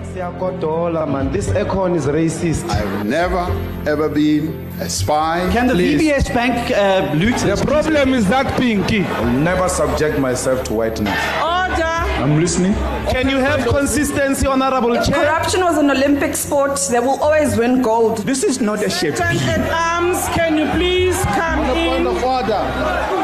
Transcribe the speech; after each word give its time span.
Siyakodola, 0.00 1.06
man. 1.06 1.30
This 1.32 1.48
aircon 1.50 1.94
is 1.96 2.06
racist. 2.06 2.68
I've 2.68 3.06
never 3.06 3.44
ever 3.86 4.08
been 4.08 4.48
a 4.80 4.88
spy. 4.88 5.48
Can 5.52 5.66
the 5.66 5.74
Please. 5.74 6.00
VBS 6.00 6.34
Bank 6.34 6.70
uh, 6.70 7.12
loot 7.14 7.36
The 7.38 7.62
problem 7.66 8.14
is 8.14 8.28
that 8.28 8.46
pinky. 8.58 9.02
I'll 9.04 9.32
never 9.32 9.68
subject 9.68 10.18
myself 10.18 10.64
to 10.64 10.74
whiteness. 10.74 11.18
Order. 11.42 11.84
I'm 12.22 12.40
listening. 12.40 12.74
Can 13.10 13.28
you 13.28 13.38
have 13.38 13.66
consistency, 13.66 14.46
Honorable 14.46 14.92
If 14.94 15.06
Chair? 15.06 15.24
corruption 15.24 15.60
was 15.62 15.76
an 15.78 15.90
Olympic 15.90 16.36
sport, 16.36 16.78
they 16.90 17.00
will 17.00 17.20
always 17.20 17.56
win 17.56 17.82
gold. 17.82 18.18
This 18.18 18.44
is 18.44 18.60
not 18.60 18.82
a 18.84 18.88
shape. 18.90 19.20
at 19.20 19.70
arms, 19.72 20.28
can 20.28 20.56
you 20.56 20.66
please 20.70 21.20
come 21.24 21.64
in? 21.76 22.06
of 22.06 22.22
order. 22.22 23.21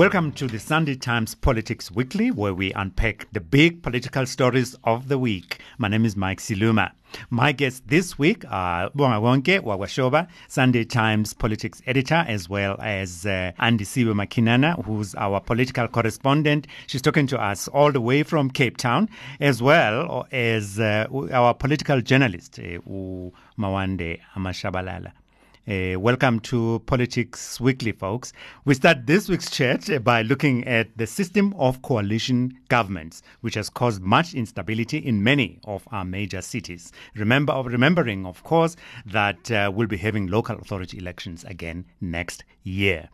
Welcome 0.00 0.32
to 0.32 0.46
the 0.46 0.58
Sunday 0.58 0.94
Times 0.94 1.34
Politics 1.34 1.90
Weekly, 1.90 2.30
where 2.30 2.54
we 2.54 2.72
unpack 2.72 3.26
the 3.32 3.40
big 3.40 3.82
political 3.82 4.24
stories 4.24 4.74
of 4.84 5.08
the 5.08 5.18
week. 5.18 5.60
My 5.76 5.88
name 5.88 6.06
is 6.06 6.16
Mike 6.16 6.40
Siluma. 6.40 6.92
My 7.28 7.52
guests 7.52 7.82
this 7.84 8.18
week 8.18 8.42
are 8.50 8.88
Bonga 8.94 9.16
Wonke 9.16 9.60
Wawashoba, 9.60 10.26
Sunday 10.48 10.84
Times 10.86 11.34
politics 11.34 11.82
editor, 11.86 12.24
as 12.26 12.48
well 12.48 12.78
as 12.80 13.26
uh, 13.26 13.52
Andisiwe 13.60 14.14
Makinana, 14.14 14.82
who's 14.86 15.14
our 15.16 15.38
political 15.38 15.86
correspondent. 15.86 16.66
She's 16.86 17.02
talking 17.02 17.26
to 17.26 17.38
us 17.38 17.68
all 17.68 17.92
the 17.92 18.00
way 18.00 18.22
from 18.22 18.48
Cape 18.48 18.78
Town, 18.78 19.06
as 19.38 19.62
well 19.62 20.26
as 20.32 20.80
uh, 20.80 21.08
our 21.30 21.52
political 21.52 22.00
journalist, 22.00 22.58
uh, 22.58 22.80
Mawande 23.58 24.18
Amashabalala. 24.34 25.12
Uh, 25.70 25.96
welcome 26.00 26.40
to 26.40 26.82
Politics 26.86 27.60
Weekly, 27.60 27.92
folks. 27.92 28.32
We 28.64 28.74
start 28.74 29.06
this 29.06 29.28
week's 29.28 29.48
chat 29.48 29.88
uh, 29.88 30.00
by 30.00 30.22
looking 30.22 30.66
at 30.66 30.88
the 30.98 31.06
system 31.06 31.54
of 31.56 31.80
coalition 31.82 32.58
governments, 32.68 33.22
which 33.42 33.54
has 33.54 33.70
caused 33.70 34.02
much 34.02 34.34
instability 34.34 34.98
in 34.98 35.22
many 35.22 35.60
of 35.62 35.86
our 35.92 36.04
major 36.04 36.42
cities. 36.42 36.90
Remember, 37.14 37.62
remembering, 37.62 38.26
of 38.26 38.42
course, 38.42 38.74
that 39.06 39.48
uh, 39.52 39.70
we'll 39.72 39.86
be 39.86 39.96
having 39.96 40.26
local 40.26 40.56
authority 40.58 40.98
elections 40.98 41.44
again 41.44 41.84
next 42.00 42.42
year. 42.64 43.08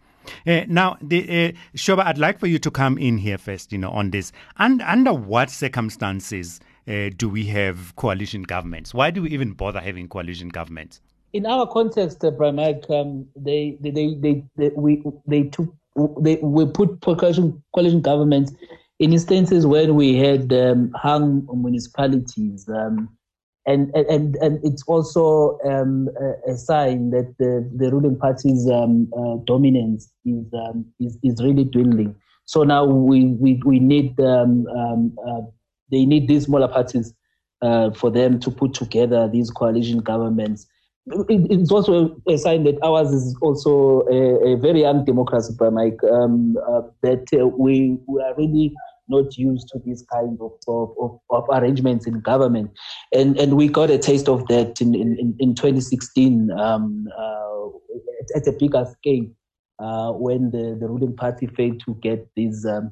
Uh, 0.47 0.63
now, 0.67 0.97
the, 1.03 1.49
uh, 1.49 1.53
Shoba, 1.77 2.07
I'd 2.07 2.17
like 2.17 2.41
for 2.41 2.47
you 2.47 2.59
to 2.61 2.71
come 2.71 2.97
in 2.97 3.19
here 3.19 3.37
first, 3.37 3.71
you 3.71 3.77
know, 3.77 3.91
on 3.91 4.13
this. 4.13 4.33
And 4.57 4.81
under 4.81 5.13
what 5.13 5.51
circumstances 5.51 6.61
uh, 6.89 7.11
do 7.19 7.29
we 7.29 7.45
have 7.49 7.95
coalition 7.97 8.45
governments? 8.45 8.95
Why 8.95 9.11
do 9.11 9.21
we 9.21 9.31
even 9.33 9.53
bother 9.53 9.81
having 9.81 10.09
coalition 10.09 10.49
governments? 10.49 11.03
In 11.37 11.45
our 11.45 11.67
context, 11.67 12.25
uh, 12.25 12.31
Mike, 12.53 12.87
um, 12.89 13.27
they, 13.37 13.77
they, 13.81 13.91
they, 13.91 14.15
they, 14.15 14.45
they, 14.57 14.71
we, 14.75 15.03
they 15.27 15.43
took, 15.45 15.73
they, 16.21 16.37
we 16.37 16.65
put 16.67 17.01
coalition, 17.03 17.63
coalition 17.75 18.01
governments 18.01 18.53
in 18.99 19.13
instances 19.13 19.67
when 19.67 19.95
we 19.95 20.17
had 20.17 20.51
um, 20.55 20.91
hung 20.95 21.47
municipalities, 21.55 22.67
um, 22.69 23.11
and, 23.67 23.95
and, 23.95 24.37
and 24.37 24.61
it's 24.65 24.83
also 24.87 25.59
um, 25.65 26.09
a, 26.49 26.57
sign 26.57 27.11
that 27.11 27.35
the, 27.39 27.69
the 27.77 27.91
ruling 27.91 28.17
party's 28.17 28.71
um, 28.71 29.11
uh, 29.19 29.37
dominance 29.45 30.11
is, 30.25 30.47
um, 30.55 30.87
is, 31.01 31.19
is 31.23 31.43
really 31.43 31.65
dwindling. 31.65 32.15
So 32.45 32.63
now 32.63 32.85
we, 32.85 33.25
we, 33.25 33.61
we 33.67 33.81
need, 33.81 34.19
um, 34.21 34.67
um, 34.69 35.19
uh, 35.29 35.41
they 35.91 36.07
need 36.07 36.29
these 36.29 36.45
smaller 36.45 36.69
parties 36.69 37.13
uh, 37.61 37.91
for 37.91 38.11
them 38.11 38.39
to 38.41 38.51
put 38.53 38.73
together 38.73 39.29
these 39.29 39.51
coalition 39.51 39.99
governments 39.99 40.67
it's 41.07 41.71
also 41.71 42.21
a 42.29 42.37
sign 42.37 42.65
that 42.65 42.83
ours 42.83 43.13
is 43.13 43.37
also 43.41 44.01
a, 44.11 44.55
a 44.55 44.57
very 44.57 44.81
young 44.81 45.05
democracy, 45.05 45.55
Mike, 45.73 46.03
um, 46.11 46.57
uh, 46.69 46.83
that 47.03 47.27
uh, 47.33 47.47
we, 47.47 47.97
we 48.07 48.21
are 48.23 48.35
really 48.37 48.75
not 49.09 49.37
used 49.39 49.69
to 49.69 49.81
this 49.87 50.05
kind 50.13 50.37
of, 50.41 50.53
of, 50.67 51.21
of, 51.31 51.45
arrangements 51.51 52.09
in 52.09 52.21
government. 52.21 52.73
And, 53.15 53.39
and 53.39 53.57
we 53.57 53.69
got 53.69 53.89
a 53.89 53.99
taste 53.99 54.29
of 54.29 54.49
that 54.49 54.81
in, 54.81 54.97
in, 54.97 55.37
in 55.39 55.55
2016 55.55 56.51
um, 56.51 57.07
uh, 57.17 57.67
at, 57.69 58.43
at, 58.43 58.49
a 58.49 58.53
bigger 58.59 58.85
scale 58.99 59.27
uh, 59.79 60.11
when 60.11 60.51
the, 60.51 60.77
the 60.81 60.89
ruling 60.89 61.15
party 61.15 61.47
failed 61.47 61.81
to 61.85 61.95
get 62.03 62.29
these 62.35 62.67
um, 62.67 62.91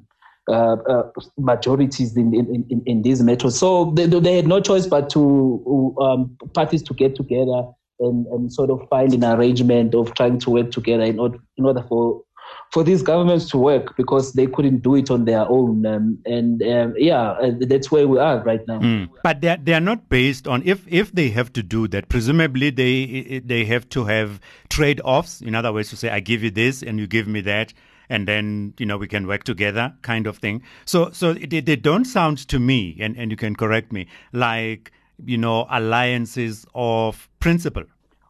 uh, 0.49 0.77
uh, 0.89 1.11
majorities 1.37 2.17
in, 2.17 2.33
in, 2.33 2.65
in, 2.71 2.83
in, 2.87 3.03
these 3.03 3.21
metros. 3.21 3.53
So 3.53 3.91
they, 3.97 4.07
they 4.07 4.37
had 4.37 4.47
no 4.47 4.61
choice 4.61 4.87
but 4.87 5.11
to 5.11 5.97
um, 6.01 6.37
parties 6.55 6.83
to 6.85 6.95
get 6.95 7.17
together 7.17 7.65
and, 8.01 8.27
and 8.27 8.53
sort 8.53 8.71
of 8.71 8.87
find 8.89 9.13
an 9.15 9.25
arrangement 9.25 9.95
of 9.95 10.15
trying 10.15 10.39
to 10.41 10.51
work 10.51 10.71
together 10.71 11.05
in 11.05 11.19
order, 11.19 11.39
in 11.57 11.65
order 11.65 11.83
for 11.89 12.23
for 12.71 12.83
these 12.83 13.03
governments 13.03 13.49
to 13.51 13.57
work 13.57 13.97
because 13.97 14.33
they 14.33 14.47
couldn't 14.47 14.83
do 14.83 14.97
it 14.97 15.11
on 15.11 15.25
their 15.25 15.49
own. 15.49 15.87
Um, 15.87 16.19
and 16.27 16.63
um, 16.63 16.95
yeah, 16.97 17.37
that's 17.61 17.91
where 17.91 18.09
we 18.09 18.19
are 18.19 18.43
right 18.43 18.67
now. 18.67 18.81
Mm. 18.81 19.11
But 19.23 19.41
they 19.41 19.49
are, 19.49 19.57
they 19.57 19.75
are 19.75 19.81
not 19.81 20.09
based 20.09 20.49
on 20.49 20.63
if 20.65 20.85
if 20.89 21.13
they 21.13 21.31
have 21.31 21.53
to 21.55 21.63
do 21.63 21.89
that. 21.89 22.09
Presumably 22.09 22.71
they 22.71 23.41
they 23.45 23.65
have 23.67 23.89
to 23.91 24.05
have 24.07 24.41
trade 24.69 25.01
offs. 25.05 25.41
In 25.41 25.55
other 25.55 25.73
words, 25.73 25.91
to 25.91 25.97
say 25.97 26.11
I 26.11 26.21
give 26.21 26.43
you 26.43 26.51
this 26.51 26.83
and 26.83 26.99
you 26.99 27.07
give 27.07 27.29
me 27.29 27.41
that. 27.43 27.73
And 28.11 28.29
then 28.29 28.75
you 28.79 28.85
know 28.85 28.99
we 28.99 29.09
can 29.09 29.27
work 29.27 29.45
together, 29.45 29.95
kind 30.03 30.27
of 30.27 30.37
thing. 30.37 30.63
So, 30.85 31.11
so 31.13 31.33
they, 31.33 31.61
they 31.61 31.77
don't 31.77 32.05
sound 32.05 32.37
to 32.49 32.59
me, 32.59 32.99
and, 33.01 33.17
and 33.17 33.31
you 33.31 33.37
can 33.37 33.57
correct 33.57 33.93
me, 33.93 34.09
like 34.31 34.93
you 35.25 35.39
know, 35.39 35.67
alliances 35.71 36.67
of 36.75 37.29
principle? 37.45 37.85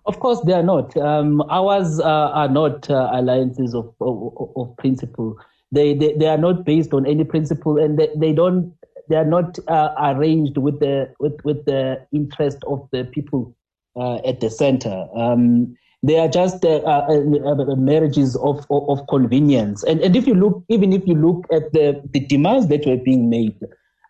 Of 0.07 0.19
course, 0.21 0.41
they 0.45 0.53
are 0.53 0.69
not. 0.75 0.97
Um, 0.97 1.41
ours 1.49 2.01
uh, 2.01 2.31
are 2.41 2.49
not 2.49 2.91
uh, 2.91 3.11
alliances 3.13 3.75
of, 3.75 3.95
of, 4.01 4.53
of 4.57 4.77
principle. 4.77 5.39
They, 5.73 5.95
they 5.95 6.13
they 6.15 6.27
are 6.27 6.43
not 6.47 6.65
based 6.65 6.93
on 6.93 7.07
any 7.07 7.25
principle, 7.25 7.79
and 7.79 7.99
they, 7.99 8.11
they 8.17 8.33
don't. 8.33 8.75
They 9.09 9.17
are 9.17 9.31
not 9.37 9.59
uh, 9.69 9.95
arranged 10.09 10.59
with 10.59 10.81
the 10.81 11.15
with, 11.21 11.37
with 11.45 11.65
the 11.65 12.05
interest 12.13 12.59
of 12.67 12.89
the 12.93 13.05
people 13.05 13.57
uh, 13.97 14.17
at 14.31 14.41
the 14.41 14.51
center. 14.51 15.07
Um, 15.17 15.77
they 16.03 16.19
are 16.19 16.29
just 16.29 16.65
uh, 16.65 16.83
uh, 16.85 17.77
marriages 17.77 18.37
of, 18.37 18.67
of, 18.69 18.83
of 18.91 19.07
convenience. 19.09 19.85
And 19.85 20.01
and 20.01 20.15
if 20.17 20.27
you 20.27 20.35
look, 20.35 20.65
even 20.69 20.93
if 20.93 21.07
you 21.07 21.15
look 21.15 21.47
at 21.51 21.73
the 21.73 22.03
the 22.13 22.21
demands 22.21 22.69
that 22.69 22.85
were 22.85 23.03
being 23.11 23.31
made 23.31 23.59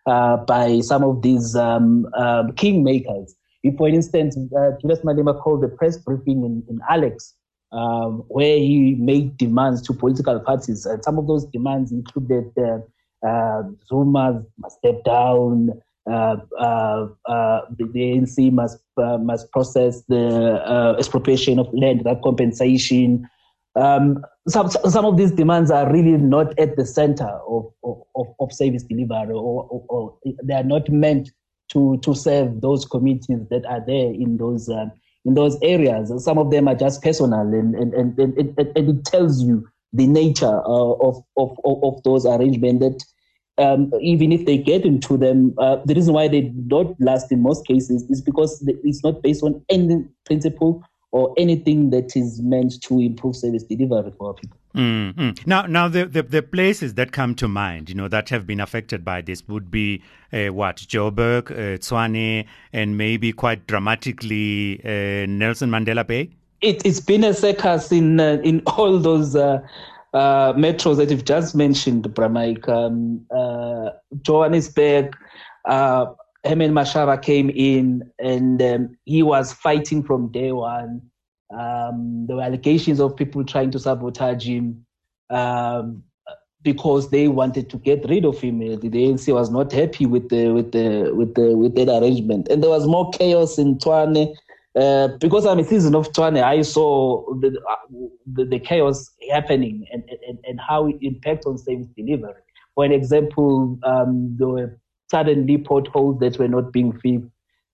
by 0.05 0.81
some 0.81 1.03
of 1.03 1.21
these 1.21 1.55
um, 1.55 2.05
um, 2.17 2.51
kingmakers. 2.53 3.31
For 3.77 3.87
instance, 3.87 4.37
uh, 4.57 4.71
Julius 4.81 4.99
Malema 5.01 5.39
called 5.41 5.61
the 5.61 5.67
press 5.67 5.97
briefing 5.97 6.43
in, 6.43 6.63
in 6.69 6.79
Alex, 6.89 7.33
um, 7.71 8.23
where 8.27 8.57
he 8.57 8.95
made 8.99 9.37
demands 9.37 9.81
to 9.83 9.93
political 9.93 10.39
parties, 10.39 10.85
and 10.85 11.03
some 11.03 11.17
of 11.17 11.27
those 11.27 11.45
demands 11.45 11.91
included 11.91 12.51
uh, 12.57 12.79
uh, 13.25 13.63
Zuma 13.87 14.43
must 14.57 14.77
step 14.77 15.03
down, 15.03 15.69
uh, 16.09 16.35
uh, 16.59 17.07
uh, 17.25 17.61
the, 17.77 17.85
ANC 17.95 18.51
must 18.51 18.77
must 18.97 19.51
process 19.51 20.03
the 20.07 20.95
expropriation 20.99 21.57
of 21.57 21.67
land, 21.73 22.03
that 22.03 22.21
compensation. 22.21 23.27
Um, 23.75 24.23
some 24.47 24.69
some 24.69 25.05
of 25.05 25.17
these 25.17 25.31
demands 25.31 25.71
are 25.71 25.91
really 25.91 26.17
not 26.17 26.57
at 26.59 26.75
the 26.75 26.85
center 26.85 27.27
of 27.47 27.65
of, 27.83 28.27
of 28.39 28.53
service 28.53 28.83
delivery, 28.83 29.33
or, 29.33 29.67
or, 29.69 29.85
or, 29.89 30.17
they 30.43 30.53
are 30.53 30.63
not 30.63 30.87
meant 30.89 31.31
to 31.71 31.97
to 32.03 32.13
serve 32.13 32.61
those 32.61 32.85
communities 32.85 33.47
that 33.49 33.65
are 33.65 33.83
there 33.85 34.11
in 34.13 34.37
those 34.37 34.69
um, 34.69 34.91
in 35.25 35.33
those 35.33 35.57
areas. 35.61 36.11
Some 36.23 36.37
of 36.37 36.51
them 36.51 36.67
are 36.67 36.75
just 36.75 37.01
personal, 37.01 37.41
and 37.41 37.75
and 37.75 37.93
and, 37.93 38.19
and, 38.19 38.37
and, 38.37 38.77
and 38.77 38.89
it 38.89 39.05
tells 39.05 39.41
you 39.41 39.67
the 39.93 40.07
nature 40.07 40.61
uh, 40.65 40.93
of, 40.93 41.23
of 41.37 41.57
of 41.65 42.03
those 42.03 42.25
arrangements 42.25 42.85
that. 42.85 43.05
Um, 43.57 43.93
even 44.01 44.33
if 44.33 44.45
they 44.45 44.57
get 44.57 44.83
into 44.83 45.15
them, 45.15 45.53
uh, 45.57 45.77
the 45.85 45.93
reason 45.93 46.13
why 46.13 46.27
they 46.27 46.41
don't 46.67 46.99
last 46.99 47.31
in 47.31 47.41
most 47.41 47.65
cases 47.65 48.03
is 48.09 48.21
because 48.21 48.61
it's 48.83 49.01
not 49.01 49.21
based 49.23 49.43
on 49.43 49.63
any 49.69 50.03
principle 50.25 50.83
or 51.11 51.33
anything 51.37 51.89
that 51.91 52.15
is 52.15 52.41
meant 52.41 52.81
to 52.81 52.99
improve 52.99 53.35
service 53.35 53.63
delivery 53.63 54.11
for 54.17 54.27
our 54.27 54.33
people. 54.33 54.57
Mm-hmm. 54.75 55.49
Now, 55.49 55.65
now 55.65 55.87
the, 55.87 56.05
the, 56.05 56.23
the 56.23 56.41
places 56.41 56.95
that 56.95 57.13
come 57.13 57.33
to 57.35 57.47
mind, 57.47 57.89
you 57.89 57.95
know, 57.95 58.09
that 58.09 58.29
have 58.29 58.45
been 58.45 58.59
affected 58.59 59.05
by 59.05 59.21
this 59.21 59.47
would 59.47 59.71
be 59.71 60.03
uh, 60.33 60.47
what 60.47 60.77
Joburg, 60.77 61.51
uh, 61.51 61.77
Tshwane, 61.77 62.45
and 62.73 62.97
maybe 62.97 63.31
quite 63.31 63.67
dramatically 63.67 64.81
uh, 64.83 65.25
Nelson 65.27 65.69
Mandela 65.69 66.05
Bay. 66.05 66.31
It, 66.61 66.85
has 66.85 66.99
been 66.99 67.23
a 67.23 67.33
circus 67.33 67.91
in 67.91 68.19
uh, 68.19 68.41
in 68.43 68.61
all 68.67 68.99
those. 68.99 69.35
Uh, 69.35 69.65
uh, 70.13 70.53
metros 70.53 70.95
that 70.95 71.11
you've 71.11 71.25
just 71.25 71.55
mentioned, 71.55 72.05
Bramaik, 72.05 72.69
um, 72.69 73.25
uh, 73.35 73.89
Johannesburg, 74.21 75.13
uh, 75.65 76.05
Herman 76.45 76.73
Mashaba 76.73 77.21
came 77.21 77.49
in 77.49 78.09
and 78.19 78.61
um, 78.61 78.97
he 79.05 79.23
was 79.23 79.51
fighting 79.51 80.03
from 80.03 80.31
day 80.31 80.51
one. 80.51 81.01
Um, 81.51 82.25
there 82.27 82.35
were 82.37 82.43
allegations 82.43 82.99
of 82.99 83.15
people 83.15 83.43
trying 83.43 83.71
to 83.71 83.79
sabotage 83.79 84.45
him 84.45 84.85
um, 85.29 86.03
because 86.61 87.09
they 87.09 87.27
wanted 87.27 87.69
to 87.71 87.77
get 87.77 88.07
rid 88.09 88.25
of 88.25 88.39
him. 88.39 88.59
The 88.59 88.77
ANC 88.77 89.33
was 89.33 89.49
not 89.49 89.71
happy 89.71 90.05
with 90.05 90.29
the 90.29 90.49
with 90.51 90.71
the 90.71 91.11
with 91.13 91.35
the 91.35 91.55
with 91.55 91.75
that 91.75 91.89
arrangement, 91.89 92.47
and 92.49 92.61
there 92.61 92.69
was 92.69 92.87
more 92.87 93.09
chaos 93.11 93.57
in 93.57 93.77
Tshwane. 93.77 94.35
Uh, 94.75 95.07
because 95.19 95.45
I'm 95.45 95.59
a 95.59 95.63
citizen 95.63 95.95
of 95.95 96.11
Tshwane, 96.11 96.43
I 96.43 96.61
saw 96.61 97.23
the, 97.39 97.57
the, 98.33 98.43
the 98.43 98.59
chaos 98.59 99.09
happening 99.31 99.87
and, 99.89 100.03
and, 100.27 100.37
and 100.43 100.59
how 100.59 100.87
it 100.87 100.97
impacts 101.01 101.45
on 101.45 101.57
service 101.57 101.87
delivery. 101.95 102.41
For 102.73 102.83
an 102.83 102.91
example, 102.91 103.79
um, 103.83 104.35
there 104.37 104.49
were 104.49 104.77
suddenly 105.09 105.57
potholes 105.57 106.19
that 106.19 106.37
were 106.39 106.47
not 106.47 106.71
being 106.71 106.91
fixed, 106.93 107.29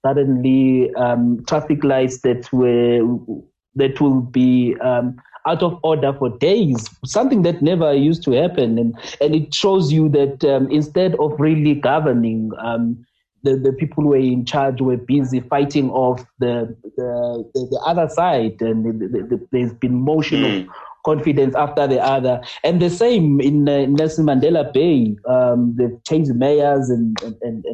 suddenly 0.06 0.94
um, 0.96 1.44
traffic 1.48 1.84
lights 1.84 2.22
that 2.22 2.52
were 2.52 3.02
that 3.76 4.02
will 4.02 4.22
be 4.22 4.76
um, 4.82 5.18
out 5.48 5.64
of 5.64 5.80
order 5.84 6.14
for 6.14 6.30
days, 6.38 6.90
something 7.06 7.42
that 7.44 7.62
never 7.62 7.94
used 7.94 8.24
to 8.24 8.32
happen. 8.32 8.78
And, 8.78 8.98
and 9.20 9.36
it 9.36 9.54
shows 9.54 9.92
you 9.92 10.10
that 10.10 10.44
um, 10.44 10.70
instead 10.70 11.16
of 11.16 11.40
really 11.40 11.76
governing, 11.76 12.52
um, 12.60 13.06
the, 13.44 13.56
the 13.56 13.74
people 13.74 14.04
who 14.04 14.10
were 14.10 14.18
in 14.18 14.46
charge 14.46 14.82
were 14.82 14.98
busy 14.98 15.40
fighting 15.40 15.90
off 15.90 16.24
the, 16.40 16.76
the, 16.98 17.50
the, 17.54 17.68
the 17.72 17.82
other 17.86 18.08
side. 18.08 18.62
And 18.62 19.02
the, 19.02 19.08
the, 19.08 19.48
there's 19.52 19.74
been 19.74 19.96
motion 19.96 20.44
of 20.44 20.68
confidence 21.04 21.56
after 21.56 21.88
the 21.88 22.02
other. 22.02 22.42
And 22.64 22.82
the 22.82 22.90
same 22.90 23.40
in 23.42 23.68
uh, 23.68 23.86
Nelson 23.88 24.26
Mandela 24.26 24.72
Bay. 24.72 25.16
Um, 25.28 25.76
they've 25.78 26.04
changed 26.08 26.36
mayors, 26.36 26.90
and 26.90 27.18
and, 27.22 27.36
and, 27.42 27.66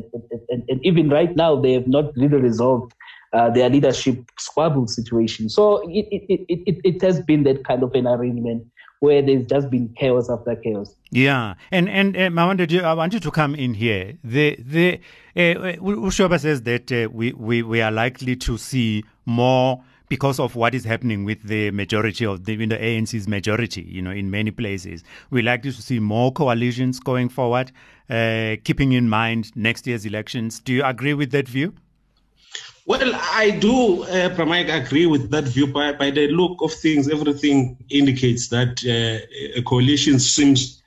and, 0.49 0.63
and, 0.67 0.85
even 0.85 1.09
right 1.09 1.35
now, 1.35 1.59
they 1.59 1.73
have 1.73 1.87
not 1.87 2.15
really 2.15 2.37
resolved 2.37 2.93
uh, 3.33 3.49
their 3.49 3.69
leadership 3.69 4.23
squabble 4.39 4.87
situation. 4.87 5.49
So 5.49 5.77
it, 5.89 6.07
it, 6.11 6.45
it, 6.47 6.81
it, 6.83 7.01
has 7.01 7.21
been 7.21 7.43
that 7.43 7.65
kind 7.65 7.83
of 7.83 7.93
an 7.93 8.07
arrangement 8.07 8.65
where 8.99 9.21
there's 9.21 9.45
just 9.45 9.69
been 9.69 9.93
chaos 9.97 10.29
after 10.29 10.55
chaos. 10.55 10.93
Yeah, 11.11 11.55
and 11.71 11.89
and 11.89 12.17
uh, 12.17 12.41
I 12.41 12.45
wanted 12.45 12.71
you, 12.71 12.81
I 12.81 12.93
want 12.93 13.13
you 13.13 13.19
to 13.19 13.31
come 13.31 13.55
in 13.55 13.73
here. 13.73 14.17
The 14.23 14.57
the 14.59 14.99
uh, 15.35 15.77
Ushoba 15.79 16.39
says 16.39 16.63
that 16.63 16.91
uh, 16.91 17.09
we, 17.11 17.33
we 17.33 17.63
we 17.63 17.81
are 17.81 17.91
likely 17.91 18.35
to 18.37 18.57
see 18.57 19.03
more 19.25 19.83
because 20.09 20.39
of 20.39 20.55
what 20.55 20.73
is 20.73 20.85
happening 20.85 21.23
with 21.23 21.43
the 21.43 21.71
majority 21.71 22.25
of 22.25 22.45
the, 22.45 22.55
the 22.55 22.77
ANC's 22.77 23.27
majority, 23.27 23.81
you 23.81 24.01
know, 24.01 24.11
in 24.11 24.31
many 24.31 24.51
places. 24.51 25.03
We're 25.29 25.43
likely 25.43 25.71
to 25.71 25.81
see 25.81 25.99
more 25.99 26.31
coalitions 26.31 26.99
going 26.99 27.29
forward, 27.29 27.71
uh, 28.09 28.55
keeping 28.63 28.93
in 28.93 29.09
mind 29.09 29.51
next 29.55 29.85
year's 29.87 30.05
elections. 30.05 30.59
Do 30.59 30.73
you 30.73 30.83
agree 30.83 31.13
with 31.13 31.31
that 31.31 31.47
view? 31.47 31.73
Well, 32.85 33.11
I 33.15 33.49
do, 33.51 34.03
uh, 34.03 34.29
Pramike, 34.33 34.73
agree 34.73 35.07
with 35.07 35.29
that 35.31 35.43
view. 35.43 35.67
By, 35.67 35.91
by 35.91 36.09
the 36.09 36.29
look 36.29 36.61
of 36.61 36.71
things, 36.71 37.09
everything 37.09 37.77
indicates 37.89 38.47
that 38.47 38.81
uh, 38.85 39.59
a 39.59 39.61
coalition 39.63 40.19
seems 40.19 40.81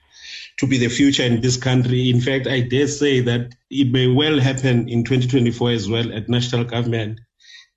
to 0.58 0.66
be 0.66 0.78
the 0.78 0.88
future 0.88 1.24
in 1.24 1.42
this 1.42 1.58
country. 1.58 2.08
In 2.08 2.22
fact, 2.22 2.46
I 2.46 2.60
dare 2.60 2.88
say 2.88 3.20
that 3.20 3.54
it 3.68 3.92
may 3.92 4.06
well 4.06 4.40
happen 4.40 4.88
in 4.88 5.04
2024 5.04 5.70
as 5.72 5.90
well 5.90 6.10
at 6.14 6.28
national 6.28 6.64
government 6.64 7.20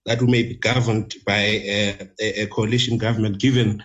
that 0.06 0.22
we 0.22 0.28
may 0.28 0.44
be 0.44 0.56
governed 0.56 1.14
by 1.26 1.40
a, 1.40 2.10
a 2.20 2.48
coalition 2.48 2.98
government, 2.98 3.40
given 3.40 3.84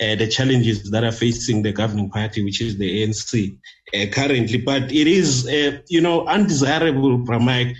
uh, 0.00 0.16
the 0.16 0.26
challenges 0.26 0.90
that 0.90 1.04
are 1.04 1.12
facing 1.12 1.62
the 1.62 1.72
governing 1.72 2.10
party, 2.10 2.44
which 2.44 2.60
is 2.60 2.78
the 2.78 3.02
ANC 3.02 3.56
uh, 3.94 4.06
currently. 4.12 4.58
But 4.58 4.90
it 4.90 5.06
is, 5.06 5.46
uh, 5.46 5.78
you 5.88 6.00
know, 6.00 6.26
undesirable, 6.26 7.18
Pramike, 7.18 7.74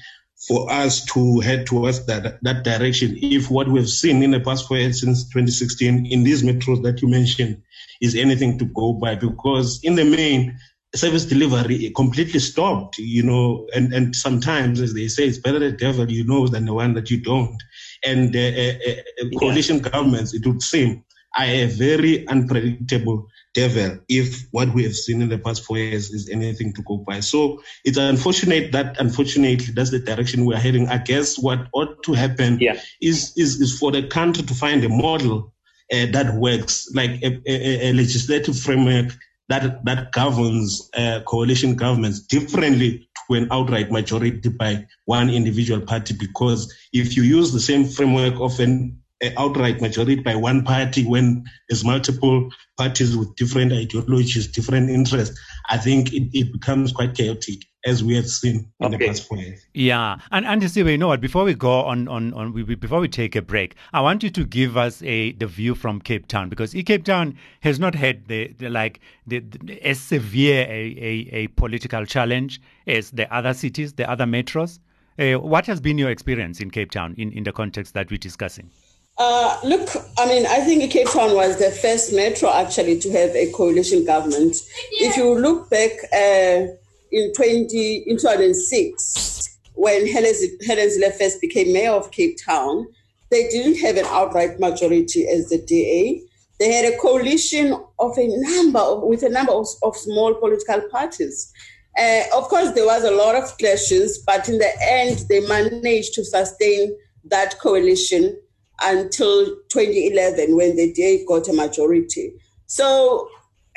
for 0.46 0.70
us 0.70 1.04
to 1.04 1.40
head 1.40 1.66
towards 1.66 2.06
that 2.06 2.42
that 2.42 2.64
direction 2.64 3.18
if 3.20 3.50
what 3.50 3.68
we've 3.68 3.88
seen 3.88 4.22
in 4.22 4.30
the 4.30 4.40
past 4.40 4.66
four 4.66 4.78
years 4.78 5.00
since 5.00 5.24
2016 5.24 6.06
in 6.06 6.24
these 6.24 6.42
metros 6.42 6.82
that 6.82 7.02
you 7.02 7.08
mentioned 7.08 7.60
is 8.00 8.16
anything 8.16 8.58
to 8.58 8.64
go 8.64 8.94
by 8.94 9.14
because 9.14 9.80
in 9.82 9.96
the 9.96 10.04
main 10.04 10.58
service 10.94 11.26
delivery 11.26 11.92
completely 11.94 12.40
stopped 12.40 12.96
you 12.98 13.22
know 13.22 13.68
and 13.74 13.92
and 13.92 14.16
sometimes 14.16 14.80
as 14.80 14.94
they 14.94 15.08
say 15.08 15.26
it's 15.26 15.38
better 15.38 15.58
the 15.58 15.72
devil 15.72 16.10
you 16.10 16.24
know 16.24 16.48
than 16.48 16.64
the 16.64 16.72
one 16.72 16.94
that 16.94 17.10
you 17.10 17.20
don't 17.20 17.62
and 18.04 18.34
uh, 18.34 18.38
uh, 18.38 18.72
uh, 19.20 19.38
coalition 19.38 19.76
yeah. 19.76 19.88
governments 19.90 20.34
it 20.34 20.46
would 20.46 20.62
seem 20.62 21.04
are 21.36 21.44
a 21.44 21.66
very 21.66 22.26
unpredictable 22.28 23.26
devil 23.54 23.98
if 24.08 24.46
what 24.50 24.72
we 24.74 24.82
have 24.82 24.94
seen 24.94 25.22
in 25.22 25.28
the 25.28 25.38
past 25.38 25.64
four 25.64 25.78
years 25.78 26.10
is 26.10 26.28
anything 26.28 26.72
to 26.72 26.82
go 26.82 26.98
by. 26.98 27.20
So 27.20 27.62
it's 27.84 27.98
unfortunate 27.98 28.72
that 28.72 28.98
unfortunately 28.98 29.72
that's 29.74 29.90
the 29.90 30.00
direction 30.00 30.44
we're 30.44 30.56
heading. 30.56 30.88
I 30.88 30.98
guess 30.98 31.38
what 31.38 31.68
ought 31.72 32.02
to 32.04 32.12
happen 32.14 32.58
yeah. 32.60 32.80
is, 33.00 33.32
is 33.36 33.60
is 33.60 33.78
for 33.78 33.92
the 33.92 34.02
country 34.08 34.44
to 34.44 34.54
find 34.54 34.84
a 34.84 34.88
model 34.88 35.52
uh, 35.92 36.06
that 36.12 36.34
works, 36.34 36.88
like 36.94 37.22
a, 37.22 37.40
a, 37.46 37.90
a, 37.90 37.92
legislative 37.92 38.58
framework 38.58 39.12
that 39.50 39.84
that 39.84 40.12
governs 40.12 40.88
uh, 40.96 41.20
coalition 41.26 41.74
governments 41.74 42.20
differently 42.20 43.08
to 43.28 43.36
an 43.36 43.48
outright 43.50 43.90
majority 43.90 44.48
by 44.48 44.86
one 45.04 45.28
individual 45.28 45.80
party. 45.80 46.14
Because 46.14 46.72
if 46.92 47.16
you 47.16 47.24
use 47.24 47.52
the 47.52 47.60
same 47.60 47.84
framework 47.84 48.40
of 48.40 48.58
an 48.60 48.96
outright 49.36 49.80
majority 49.80 50.22
by 50.22 50.34
one 50.34 50.62
party 50.62 51.04
when 51.04 51.44
there's 51.68 51.84
multiple 51.84 52.48
parties 52.78 53.16
with 53.16 53.34
different 53.34 53.72
ideologies, 53.72 54.46
different 54.46 54.88
interests, 54.88 55.38
I 55.68 55.76
think 55.76 56.12
it, 56.14 56.30
it 56.32 56.52
becomes 56.52 56.92
quite 56.92 57.14
chaotic 57.14 57.64
as 57.84 58.04
we 58.04 58.14
have 58.14 58.28
seen 58.28 58.70
in 58.80 58.86
okay. 58.86 58.96
the 58.96 59.06
past 59.06 59.26
four 59.26 59.38
years. 59.38 59.66
Yeah, 59.74 60.18
and 60.30 60.46
and 60.46 60.76
you 60.76 60.98
know 60.98 61.08
what? 61.08 61.20
Before 61.20 61.44
we 61.44 61.54
go 61.54 61.82
on 61.82 62.08
on 62.08 62.32
on 62.34 62.52
we, 62.52 62.62
before 62.62 63.00
we 63.00 63.08
take 63.08 63.34
a 63.36 63.42
break, 63.42 63.74
I 63.92 64.00
want 64.00 64.22
you 64.22 64.30
to 64.30 64.44
give 64.44 64.76
us 64.76 65.02
a 65.02 65.32
the 65.32 65.46
view 65.46 65.74
from 65.74 66.00
Cape 66.00 66.26
Town 66.28 66.48
because 66.48 66.72
Cape 66.72 67.04
Town 67.04 67.36
has 67.60 67.78
not 67.78 67.94
had 67.94 68.28
the, 68.28 68.48
the 68.58 68.68
like 68.68 69.00
the, 69.26 69.40
the, 69.40 69.80
as 69.86 70.00
severe 70.00 70.66
a, 70.66 70.96
a, 70.98 71.28
a 71.32 71.46
political 71.48 72.04
challenge 72.04 72.60
as 72.86 73.10
the 73.10 73.32
other 73.32 73.54
cities, 73.54 73.94
the 73.94 74.08
other 74.10 74.24
metros. 74.24 74.78
Uh, 75.18 75.34
what 75.34 75.66
has 75.66 75.80
been 75.80 75.98
your 75.98 76.10
experience 76.10 76.60
in 76.60 76.70
Cape 76.70 76.90
Town 76.90 77.14
in, 77.18 77.32
in 77.32 77.44
the 77.44 77.52
context 77.52 77.94
that 77.94 78.10
we're 78.10 78.16
discussing? 78.16 78.70
Uh, 79.18 79.58
look, 79.64 79.90
I 80.18 80.26
mean, 80.26 80.46
I 80.46 80.60
think 80.60 80.90
Cape 80.90 81.10
Town 81.10 81.34
was 81.34 81.58
the 81.58 81.70
first 81.70 82.14
metro 82.14 82.50
actually 82.50 82.98
to 83.00 83.10
have 83.12 83.36
a 83.36 83.52
coalition 83.52 84.06
government. 84.06 84.56
If 84.92 85.16
you 85.18 85.38
look 85.38 85.68
back 85.68 85.90
uh, 86.10 86.72
in 87.12 87.32
20, 87.32 88.04
in 88.06 88.16
2006, 88.16 89.58
when 89.74 90.06
Helen, 90.06 90.34
Helen 90.66 90.88
Zille 90.88 91.12
first 91.14 91.40
became 91.40 91.72
mayor 91.72 91.92
of 91.92 92.10
Cape 92.10 92.36
Town, 92.44 92.86
they 93.30 93.48
didn't 93.48 93.78
have 93.78 93.96
an 93.96 94.04
outright 94.06 94.58
majority 94.58 95.26
as 95.26 95.48
the 95.48 95.58
DA. 95.58 96.22
They 96.58 96.72
had 96.72 96.92
a 96.92 96.96
coalition 96.98 97.72
of 97.98 98.18
a 98.18 98.28
number 98.28 98.80
of, 98.80 99.02
with 99.02 99.22
a 99.22 99.28
number 99.28 99.52
of, 99.52 99.66
of 99.82 99.96
small 99.96 100.34
political 100.34 100.82
parties. 100.90 101.52
Uh, 101.98 102.22
of 102.34 102.44
course, 102.44 102.72
there 102.72 102.86
was 102.86 103.04
a 103.04 103.10
lot 103.10 103.34
of 103.34 103.56
clashes, 103.58 104.22
but 104.26 104.48
in 104.48 104.58
the 104.58 104.70
end, 104.80 105.24
they 105.28 105.40
managed 105.46 106.14
to 106.14 106.24
sustain 106.24 106.96
that 107.24 107.58
coalition 107.58 108.38
until 108.82 109.46
2011 109.68 110.56
when 110.56 110.76
the 110.76 110.92
DA 110.92 111.24
got 111.26 111.48
a 111.48 111.52
majority. 111.52 112.32
So 112.66 113.28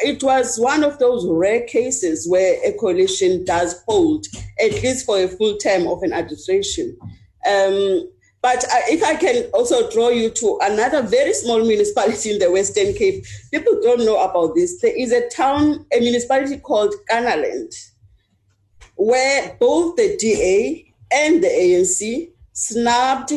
it 0.04 0.24
was 0.24 0.60
one 0.60 0.84
of 0.84 1.00
those 1.00 1.26
rare 1.28 1.62
cases 1.62 2.28
where 2.30 2.58
a 2.66 2.74
coalition 2.74 3.44
does 3.46 3.82
hold, 3.88 4.26
at 4.60 4.72
least 4.84 5.06
for 5.06 5.18
a 5.18 5.28
full 5.28 5.58
term 5.58 5.88
of 5.88 6.04
an 6.04 6.14
administration. 6.14 6.98
Um, 7.48 8.10
but 8.42 8.66
if 8.90 9.02
I 9.02 9.16
can 9.16 9.50
also 9.54 9.90
draw 9.90 10.10
you 10.10 10.30
to 10.30 10.60
another 10.64 11.02
very 11.02 11.34
small 11.34 11.64
municipality 11.64 12.32
in 12.32 12.40
the 12.40 12.52
Western 12.52 12.94
Cape, 12.94 13.24
people 13.52 13.80
don't 13.82 14.06
know 14.06 14.22
about 14.22 14.54
this. 14.54 14.82
There 14.82 14.94
is 14.96 15.14
a 15.14 15.30
town, 15.30 15.86
a 15.96 16.02
municipality 16.02 16.58
called 16.58 16.94
Kannaland, 17.10 17.74
where 18.96 19.56
both 19.62 19.96
the 19.96 20.18
DA 20.18 20.94
and 21.10 21.42
the 21.42 21.48
ANC 21.48 22.32
snubbed 22.52 23.32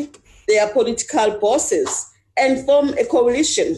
their 0.47 0.67
political 0.73 1.39
bosses 1.39 2.11
and 2.35 2.65
form 2.65 2.89
a 2.89 3.05
coalition. 3.05 3.77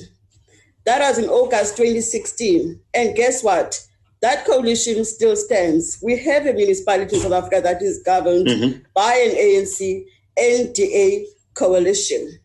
That 0.90 1.08
was 1.08 1.20
in 1.20 1.30
August 1.30 1.78
2016. 1.78 2.80
And 2.96 3.16
guess 3.16 3.44
what? 3.44 3.80
That 4.24 4.44
coalition 4.44 5.06
still 5.06 5.36
stands. 5.36 6.00
We 6.02 6.18
have 6.18 6.48
a 6.48 6.54
municipality 6.54 7.16
in 7.16 7.22
South 7.22 7.32
Africa 7.32 7.62
that 7.62 7.84
is 7.84 8.02
governed 8.02 8.48
mm-hmm. 8.48 8.80
by 8.96 9.14
an 9.14 9.36
ANC 9.36 10.04
NDA 10.36 11.26
coalition. 11.54 12.40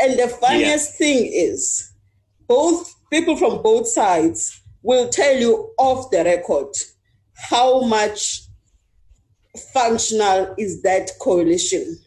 And 0.00 0.18
the 0.18 0.28
funniest 0.28 0.98
yeah. 0.98 1.06
thing 1.06 1.30
is, 1.34 1.92
both 2.48 2.94
people 3.10 3.36
from 3.36 3.60
both 3.60 3.86
sides 3.86 4.58
will 4.82 5.10
tell 5.10 5.36
you 5.36 5.74
off 5.76 6.10
the 6.10 6.24
record 6.24 6.74
how 7.34 7.82
much 7.82 8.44
functional 9.74 10.54
is 10.56 10.80
that 10.80 11.10
coalition. 11.20 11.98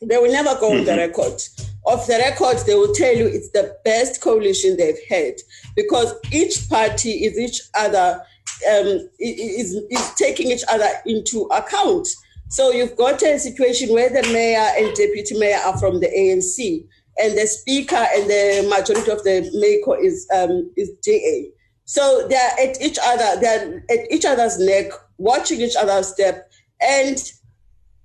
They 0.00 0.18
will 0.18 0.30
never 0.30 0.54
go 0.60 0.70
on 0.70 0.84
the 0.84 0.92
mm-hmm. 0.92 1.00
record. 1.00 1.42
Off 1.86 2.08
the 2.08 2.14
record, 2.14 2.58
they 2.66 2.74
will 2.74 2.92
tell 2.92 3.14
you 3.14 3.26
it's 3.26 3.50
the 3.50 3.76
best 3.84 4.20
coalition 4.20 4.76
they've 4.76 4.98
had 5.08 5.34
because 5.76 6.12
each 6.32 6.68
party 6.68 7.10
is 7.10 7.38
each 7.38 7.60
other 7.74 8.20
um, 8.68 9.08
is, 9.20 9.74
is 9.90 10.14
taking 10.14 10.50
each 10.50 10.64
other 10.68 10.88
into 11.06 11.42
account. 11.44 12.08
So 12.48 12.72
you've 12.72 12.96
got 12.96 13.22
a 13.22 13.38
situation 13.38 13.92
where 13.92 14.08
the 14.08 14.22
mayor 14.32 14.66
and 14.76 14.94
deputy 14.96 15.38
mayor 15.38 15.58
are 15.64 15.78
from 15.78 16.00
the 16.00 16.08
ANC, 16.08 16.84
and 17.18 17.36
the 17.36 17.46
speaker 17.46 17.94
and 17.96 18.28
the 18.28 18.66
majority 18.68 19.10
of 19.10 19.22
the 19.24 19.50
mayor 19.54 20.04
is 20.04 20.26
um, 20.34 20.70
is 20.76 20.90
DA. 21.02 21.50
So 21.84 22.26
they're 22.28 22.52
at 22.60 22.80
each 22.80 22.98
other, 23.04 23.40
they're 23.40 23.84
at 23.90 24.10
each 24.10 24.24
other's 24.24 24.58
neck, 24.58 24.90
watching 25.18 25.60
each 25.60 25.76
other's 25.76 26.08
step, 26.08 26.50
and 26.80 27.16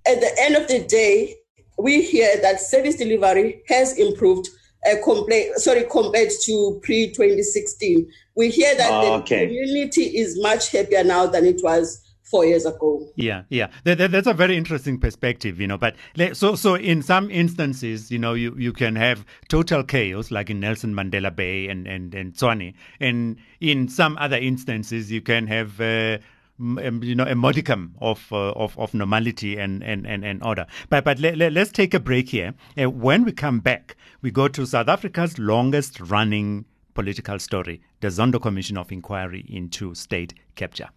at 0.07 0.19
the 0.19 0.35
end 0.39 0.55
of 0.55 0.67
the 0.67 0.83
day, 0.85 1.35
we 1.81 2.01
hear 2.01 2.39
that 2.41 2.59
service 2.59 2.95
delivery 2.95 3.61
has 3.67 3.97
improved, 3.97 4.49
uh, 4.89 4.95
compla- 5.05 5.53
sorry, 5.55 5.85
compared 5.89 6.29
to 6.45 6.79
pre 6.83 7.07
2016. 7.11 8.09
We 8.35 8.49
hear 8.49 8.75
that 8.77 8.89
Oh, 8.91 9.19
the 9.19 9.23
community 9.25 10.03
is 10.17 10.39
much 10.41 10.71
happier 10.71 11.03
now 11.03 11.25
than 11.27 11.45
it 11.45 11.61
was 11.63 12.01
four 12.23 12.45
years 12.45 12.65
ago. 12.65 13.05
Yeah, 13.17 13.43
yeah, 13.49 13.67
that, 13.83 13.97
that- 13.97 14.11
that's 14.11 14.27
a 14.27 14.33
very 14.33 14.55
interesting 14.55 14.97
perspective, 14.99 15.59
you 15.59 15.67
know. 15.67 15.77
But 15.77 15.95
le- 16.15 16.33
so, 16.33 16.55
so 16.55 16.75
in 16.75 17.01
some 17.01 17.29
instances, 17.29 18.09
you 18.09 18.17
know, 18.19 18.33
you, 18.33 18.55
you 18.57 18.71
can 18.71 18.95
have 18.95 19.25
total 19.49 19.83
chaos, 19.83 20.31
like 20.31 20.49
in 20.49 20.61
Nelson 20.61 20.93
Mandela 20.93 21.35
Bay 21.35 21.67
and 21.67 21.87
and 21.87 22.13
and 22.15 22.33
Tshwane, 22.33 22.73
and 23.01 23.35
in 23.59 23.89
some 23.89 24.17
other 24.17 24.37
instances, 24.37 25.11
you 25.11 25.21
can 25.21 25.47
have. 25.47 25.79
Uh, 25.81 25.83
m- 25.83 26.19
you 26.61 27.15
know, 27.15 27.25
a 27.25 27.35
modicum 27.35 27.95
of 27.99 28.27
uh, 28.31 28.51
of, 28.51 28.77
of 28.77 28.93
normality 28.93 29.57
and, 29.57 29.83
and, 29.83 30.05
and, 30.05 30.23
and 30.23 30.43
order. 30.43 30.65
But 30.89 31.03
but 31.03 31.19
let, 31.19 31.37
let, 31.37 31.57
us 31.57 31.71
take 31.71 31.93
a 31.93 31.99
break 31.99 32.29
here. 32.29 32.53
Uh, 32.79 32.89
when 32.89 33.23
we 33.23 33.31
come 33.31 33.59
back, 33.59 33.95
we 34.21 34.31
go 34.31 34.47
to 34.47 34.65
South 34.65 34.87
Africa's 34.87 35.37
longest 35.39 35.99
running 35.99 36.65
political 36.93 37.39
story, 37.39 37.81
the 38.01 38.07
Zondo 38.09 38.41
Commission 38.41 38.77
of 38.77 38.91
Inquiry 38.91 39.45
into 39.49 39.95
State 39.95 40.33
Capture. 40.55 40.89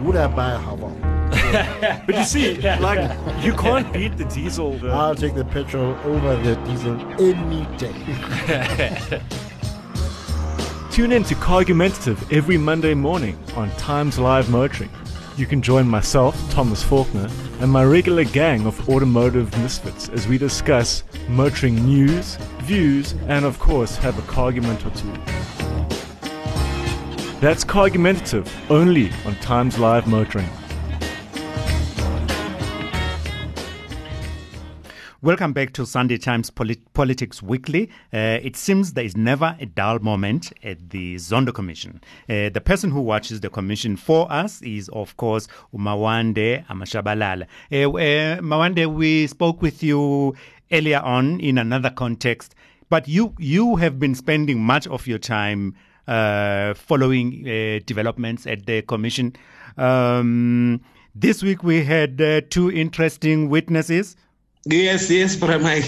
Would 0.00 0.16
I 0.16 0.26
buy 0.26 0.52
a 0.52 0.58
Haval? 0.58 1.22
But 2.06 2.14
you 2.16 2.24
see, 2.24 2.56
like, 2.78 3.10
you 3.44 3.52
can't 3.52 3.92
beat 3.92 4.16
the 4.16 4.24
diesel. 4.24 4.78
I'll 4.90 5.14
take 5.14 5.34
the 5.34 5.44
petrol 5.44 5.94
over 6.04 6.36
the 6.36 6.56
diesel 6.64 6.98
any 7.20 7.66
day. 7.76 9.20
Tune 10.92 11.12
in 11.12 11.24
to 11.24 11.34
Cargumentative 11.36 12.30
every 12.30 12.58
Monday 12.58 12.92
morning 12.92 13.38
on 13.56 13.70
Times 13.76 14.18
Live 14.18 14.50
Motoring. 14.50 14.90
You 15.38 15.46
can 15.46 15.62
join 15.62 15.88
myself, 15.88 16.36
Thomas 16.50 16.82
Faulkner, 16.82 17.30
and 17.60 17.72
my 17.72 17.82
regular 17.82 18.24
gang 18.24 18.66
of 18.66 18.90
automotive 18.90 19.50
misfits 19.62 20.10
as 20.10 20.28
we 20.28 20.36
discuss 20.36 21.02
motoring 21.28 21.76
news, 21.76 22.36
views, 22.64 23.14
and 23.28 23.46
of 23.46 23.58
course 23.58 23.96
have 23.96 24.18
a 24.18 24.22
cargument 24.30 24.84
or 24.84 24.90
two. 24.90 25.10
That's 27.40 27.64
Cargumentative 27.64 28.46
only 28.68 29.10
on 29.24 29.34
Times 29.36 29.78
Live 29.78 30.06
Motoring. 30.06 30.50
Welcome 35.24 35.52
back 35.52 35.72
to 35.74 35.86
Sunday 35.86 36.18
Times 36.18 36.50
Polit- 36.50 36.92
Politics 36.94 37.40
Weekly. 37.40 37.88
Uh, 38.12 38.40
it 38.42 38.56
seems 38.56 38.94
there 38.94 39.04
is 39.04 39.16
never 39.16 39.56
a 39.60 39.66
dull 39.66 40.00
moment 40.00 40.52
at 40.64 40.90
the 40.90 41.14
Zondo 41.14 41.54
Commission. 41.54 42.00
Uh, 42.28 42.48
the 42.48 42.60
person 42.60 42.90
who 42.90 43.00
watches 43.00 43.40
the 43.40 43.48
commission 43.48 43.94
for 43.94 44.26
us 44.32 44.60
is, 44.62 44.88
of 44.88 45.16
course, 45.18 45.46
Umawande 45.72 46.66
Amashabalala. 46.66 47.46
Uh, 47.70 47.76
uh, 47.76 48.40
Mawande, 48.40 48.92
we 48.92 49.28
spoke 49.28 49.62
with 49.62 49.80
you 49.80 50.34
earlier 50.72 50.98
on 50.98 51.38
in 51.38 51.56
another 51.56 51.90
context, 51.90 52.56
but 52.90 53.06
you 53.06 53.32
you 53.38 53.76
have 53.76 54.00
been 54.00 54.16
spending 54.16 54.60
much 54.60 54.88
of 54.88 55.06
your 55.06 55.18
time 55.20 55.76
uh, 56.08 56.74
following 56.74 57.48
uh, 57.48 57.78
developments 57.86 58.44
at 58.48 58.66
the 58.66 58.82
commission. 58.82 59.36
Um, 59.78 60.80
this 61.14 61.44
week 61.44 61.62
we 61.62 61.84
had 61.84 62.50
two 62.50 62.72
interesting 62.72 63.48
witnesses. 63.48 64.16
Yes, 64.64 65.10
yes, 65.10 65.34
Pramai. 65.34 65.82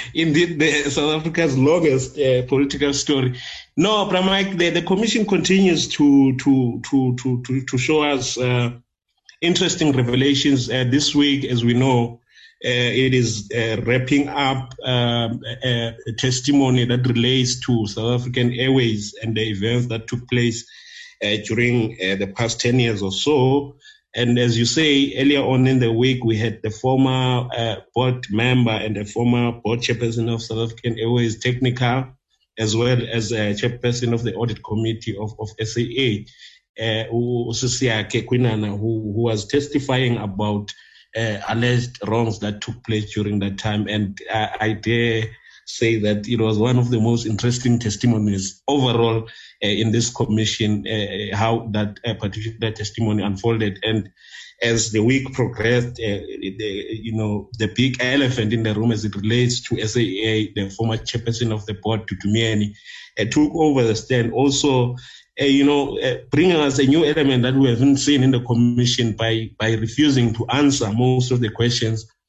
Indeed, 0.14 0.60
the 0.60 0.88
South 0.90 1.18
Africa's 1.18 1.58
longest 1.58 2.16
uh, 2.16 2.42
political 2.46 2.92
story. 2.94 3.40
No, 3.76 4.06
Pramai, 4.06 4.56
the, 4.56 4.70
the 4.70 4.82
commission 4.82 5.26
continues 5.26 5.88
to 5.88 6.36
to 6.36 6.80
to 6.88 7.16
to 7.16 7.42
to, 7.42 7.60
to 7.62 7.78
show 7.78 8.02
us 8.04 8.38
uh, 8.38 8.70
interesting 9.40 9.92
revelations. 9.92 10.70
Uh, 10.70 10.84
this 10.88 11.12
week, 11.12 11.44
as 11.44 11.64
we 11.64 11.74
know, 11.74 12.20
uh, 12.64 12.68
it 13.04 13.14
is 13.14 13.50
uh, 13.52 13.82
wrapping 13.84 14.28
up 14.28 14.74
um, 14.84 15.40
a, 15.64 15.96
a 16.06 16.12
testimony 16.12 16.84
that 16.84 17.04
relates 17.08 17.58
to 17.66 17.88
South 17.88 18.20
African 18.20 18.52
Airways 18.52 19.12
and 19.20 19.36
the 19.36 19.42
events 19.42 19.88
that 19.88 20.06
took 20.06 20.28
place 20.28 20.64
uh, 21.24 21.36
during 21.46 21.96
the 21.96 22.32
past 22.36 22.60
10 22.60 22.78
years 22.78 23.02
or 23.02 23.10
so. 23.10 23.74
And 24.14 24.38
as 24.38 24.58
you 24.58 24.66
say, 24.66 25.14
earlier 25.18 25.42
on 25.42 25.66
in 25.66 25.78
the 25.78 25.90
week, 25.90 26.22
we 26.22 26.36
had 26.36 26.60
the 26.62 26.70
former 26.70 27.48
uh, 27.56 27.76
board 27.94 28.26
member 28.30 28.70
and 28.70 28.94
the 28.96 29.04
former 29.04 29.52
board 29.52 29.80
chairperson 29.80 30.32
of 30.32 30.42
South 30.42 30.70
African 30.70 30.98
Airways 30.98 31.38
Technical, 31.38 32.08
as 32.58 32.76
well 32.76 33.00
as 33.10 33.32
a 33.32 33.54
chairperson 33.54 34.12
of 34.12 34.22
the 34.22 34.34
audit 34.34 34.62
committee 34.62 35.16
of, 35.16 35.34
of 35.40 35.48
SAA, 35.58 36.28
uh, 36.78 37.04
who, 37.04 37.54
who, 38.76 39.22
was 39.22 39.46
testifying 39.46 40.18
about 40.18 40.74
uh, 41.16 41.38
alleged 41.48 41.98
wrongs 42.06 42.38
that 42.40 42.60
took 42.60 42.84
place 42.84 43.14
during 43.14 43.38
that 43.38 43.56
time. 43.58 43.88
And 43.88 44.18
uh, 44.30 44.48
I 44.60 44.72
dare 44.74 45.24
say 45.66 45.98
that 46.00 46.28
it 46.28 46.40
was 46.40 46.58
one 46.58 46.78
of 46.78 46.90
the 46.90 47.00
most 47.00 47.26
interesting 47.26 47.78
testimonies 47.78 48.62
overall 48.68 49.24
uh, 49.64 49.66
in 49.66 49.92
this 49.92 50.10
commission, 50.10 50.86
uh, 50.86 51.36
how 51.36 51.68
that 51.72 51.98
uh, 52.04 52.14
particular 52.14 52.72
testimony 52.72 53.22
unfolded. 53.22 53.78
And 53.82 54.10
as 54.62 54.92
the 54.92 55.02
week 55.02 55.32
progressed, 55.32 56.00
uh, 56.00 56.22
the, 56.58 56.86
you 57.02 57.12
know, 57.12 57.48
the 57.58 57.72
big 57.74 57.96
elephant 58.00 58.52
in 58.52 58.62
the 58.62 58.74
room 58.74 58.92
as 58.92 59.04
it 59.04 59.14
relates 59.16 59.60
to 59.62 59.86
SAA, 59.86 60.52
the 60.54 60.72
former 60.76 60.96
chairperson 60.98 61.52
of 61.52 61.66
the 61.66 61.74
board, 61.74 62.06
Dudu 62.06 62.32
Myeni, 62.32 62.72
uh, 63.18 63.24
took 63.24 63.52
over 63.54 63.82
the 63.82 63.96
stand. 63.96 64.32
Also, 64.32 64.94
uh, 65.40 65.44
you 65.44 65.64
know, 65.64 65.98
uh, 66.00 66.18
bringing 66.30 66.56
us 66.56 66.78
a 66.78 66.84
new 66.84 67.04
element 67.04 67.42
that 67.42 67.54
we 67.54 67.68
haven't 67.68 67.96
seen 67.96 68.22
in 68.22 68.30
the 68.30 68.40
commission 68.40 69.12
by 69.16 69.50
by 69.58 69.72
refusing 69.72 70.34
to 70.34 70.46
answer 70.48 70.92
most 70.92 71.30
of 71.30 71.40
the 71.40 71.50
questions 71.50 72.04
uh, 72.04 72.21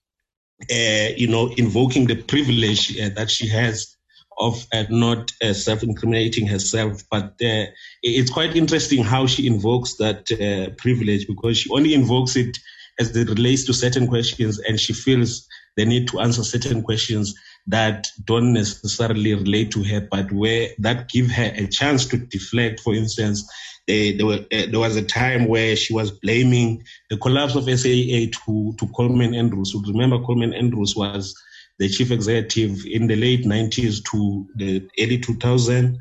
you 0.70 1.28
know, 1.28 1.54
invoking 1.58 2.08
the 2.08 2.16
privilege 2.16 3.00
uh, 3.00 3.10
that 3.16 3.30
she 3.30 3.48
has 3.48 3.96
of 4.38 4.66
uh, 4.74 4.84
not 4.90 5.32
uh, 5.42 5.54
self-incriminating 5.54 6.48
herself. 6.48 7.04
But 7.10 7.34
uh, 7.44 7.66
it's 8.02 8.32
quite 8.32 8.56
interesting 8.56 9.04
how 9.04 9.28
she 9.28 9.48
invokes 9.48 9.96
that 9.98 10.32
uh, 10.32 10.74
privilege 10.78 11.28
because 11.28 11.58
she 11.58 11.70
only 11.72 11.94
invokes 11.94 12.36
it 12.36 12.58
as 13.00 13.16
it 13.16 13.30
relates 13.30 13.66
to 13.66 13.74
certain 13.74 14.08
questions, 14.08 14.60
and 14.60 14.80
she 14.80 14.94
feels 14.94 15.48
the 15.76 15.86
need 15.86 16.08
to 16.10 16.20
answer 16.20 16.44
certain 16.44 16.84
questions 16.84 17.34
that 17.66 18.08
don't 18.26 18.54
necessarily 18.54 19.34
relate 19.34 19.72
to 19.72 19.84
her, 19.84 20.08
but 20.12 20.32
where 20.32 20.70
that 20.80 21.10
give 21.10 21.32
her 21.32 21.52
a 21.56 21.66
chance 21.68 22.06
to 22.06 22.18
deflect. 22.18 22.82
For 22.82 22.94
instance, 22.94 23.50
eh, 23.88 24.14
there, 24.18 24.26
were, 24.26 24.46
eh, 24.52 24.68
there 24.70 24.80
was 24.80 24.96
a 24.96 25.04
time 25.04 25.48
where 25.48 25.76
she 25.76 25.94
was 25.94 26.12
blaming 26.12 26.84
the 27.10 27.18
collapse 27.18 27.56
of 27.56 27.66
SAA 27.66 28.30
to, 28.46 28.74
to 28.78 28.88
Coleman 28.96 29.34
Andrews. 29.34 29.76
Remember 29.88 30.20
Coleman 30.20 30.54
Andrews 30.54 30.96
was 30.96 31.36
the 31.80 31.90
chief 31.90 32.12
executive 32.12 32.86
in 32.86 33.08
the 33.08 33.16
late 33.16 33.46
90s 33.46 34.04
to 34.12 34.48
the 34.56 34.88
early 35.00 35.20
2000s. 35.20 35.96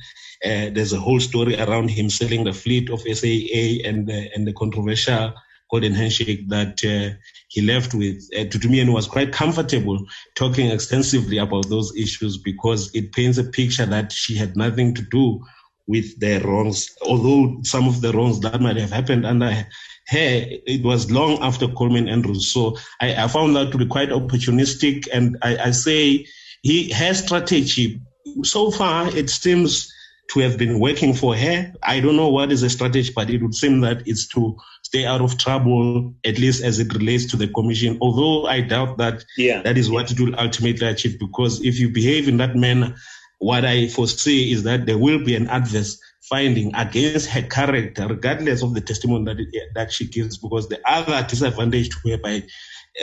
Uh, 0.44 0.70
there's 0.72 0.92
a 0.92 1.00
whole 1.00 1.20
story 1.20 1.58
around 1.58 1.88
him 1.88 2.10
selling 2.10 2.44
the 2.44 2.52
fleet 2.52 2.90
of 2.90 3.00
SAA 3.00 3.88
and 3.88 4.06
the, 4.08 4.28
and 4.34 4.46
the 4.46 4.52
controversial 4.52 5.32
golden 5.72 5.94
handshake 5.94 6.48
that 6.48 6.84
uh, 6.84 7.16
he 7.48 7.62
left 7.62 7.94
with. 7.94 8.28
Uh, 8.36 8.44
Dudu 8.44 8.68
Myeni 8.68 8.92
was 8.92 9.06
quite 9.06 9.32
comfortable 9.32 10.04
talking 10.34 10.70
extensively 10.70 11.38
about 11.38 11.68
those 11.68 11.96
issues 11.96 12.36
because 12.36 12.94
it 12.94 13.12
paints 13.12 13.38
a 13.38 13.44
picture 13.44 13.86
that 13.86 14.12
she 14.12 14.36
had 14.36 14.56
nothing 14.56 14.94
to 14.94 15.02
do 15.02 15.42
with 15.86 16.18
the 16.20 16.38
wrongs, 16.40 16.94
although 17.06 17.58
some 17.62 17.88
of 17.88 18.00
the 18.00 18.12
wrongs 18.12 18.40
that 18.40 18.60
might 18.60 18.76
have 18.76 18.90
happened 18.90 19.26
under 19.26 19.50
her, 19.50 19.66
it 20.08 20.84
was 20.84 21.10
long 21.10 21.38
after 21.42 21.68
Coleman 21.68 22.08
Andrews. 22.08 22.52
So 22.52 22.76
I, 23.00 23.24
I 23.24 23.28
found 23.28 23.56
that 23.56 23.72
to 23.72 23.78
be 23.78 23.86
quite 23.86 24.10
opportunistic. 24.10 25.06
And 25.12 25.36
I, 25.42 25.56
I 25.56 25.70
say 25.70 26.26
he 26.62 26.90
has 26.90 27.24
strategy. 27.24 28.00
So 28.42 28.70
far, 28.70 29.14
it 29.16 29.30
seems 29.30 29.92
to 30.30 30.40
have 30.40 30.56
been 30.56 30.80
working 30.80 31.14
for 31.14 31.36
her. 31.36 31.72
I 31.82 32.00
don't 32.00 32.16
know 32.16 32.28
what 32.28 32.52
is 32.52 32.62
the 32.62 32.70
strategy, 32.70 33.12
but 33.14 33.28
it 33.28 33.42
would 33.42 33.54
seem 33.54 33.80
that 33.80 34.02
it's 34.06 34.26
to 34.28 34.56
stay 34.82 35.04
out 35.04 35.20
of 35.20 35.36
trouble, 35.36 36.14
at 36.24 36.38
least 36.38 36.62
as 36.62 36.78
it 36.78 36.94
relates 36.94 37.26
to 37.26 37.36
the 37.36 37.48
commission. 37.48 37.98
Although 38.00 38.46
I 38.46 38.60
doubt 38.60 38.98
that 38.98 39.24
Yeah. 39.36 39.62
that 39.62 39.76
is 39.76 39.90
what 39.90 40.10
it 40.10 40.20
will 40.20 40.38
ultimately 40.38 40.86
achieve, 40.86 41.18
because 41.18 41.62
if 41.62 41.78
you 41.78 41.90
behave 41.90 42.28
in 42.28 42.36
that 42.38 42.56
manner, 42.56 42.94
what 43.42 43.64
I 43.64 43.88
foresee 43.88 44.52
is 44.52 44.62
that 44.62 44.86
there 44.86 44.98
will 44.98 45.24
be 45.24 45.34
an 45.34 45.48
adverse 45.48 46.00
finding 46.30 46.72
against 46.76 47.28
her 47.28 47.42
character, 47.42 48.06
regardless 48.06 48.62
of 48.62 48.72
the 48.72 48.80
testimony 48.80 49.24
that, 49.24 49.68
that 49.74 49.92
she 49.92 50.06
gives, 50.06 50.38
because 50.38 50.68
the 50.68 50.80
other 50.88 51.26
disadvantage 51.28 51.88
to 51.90 52.10
her 52.10 52.18
by 52.18 52.44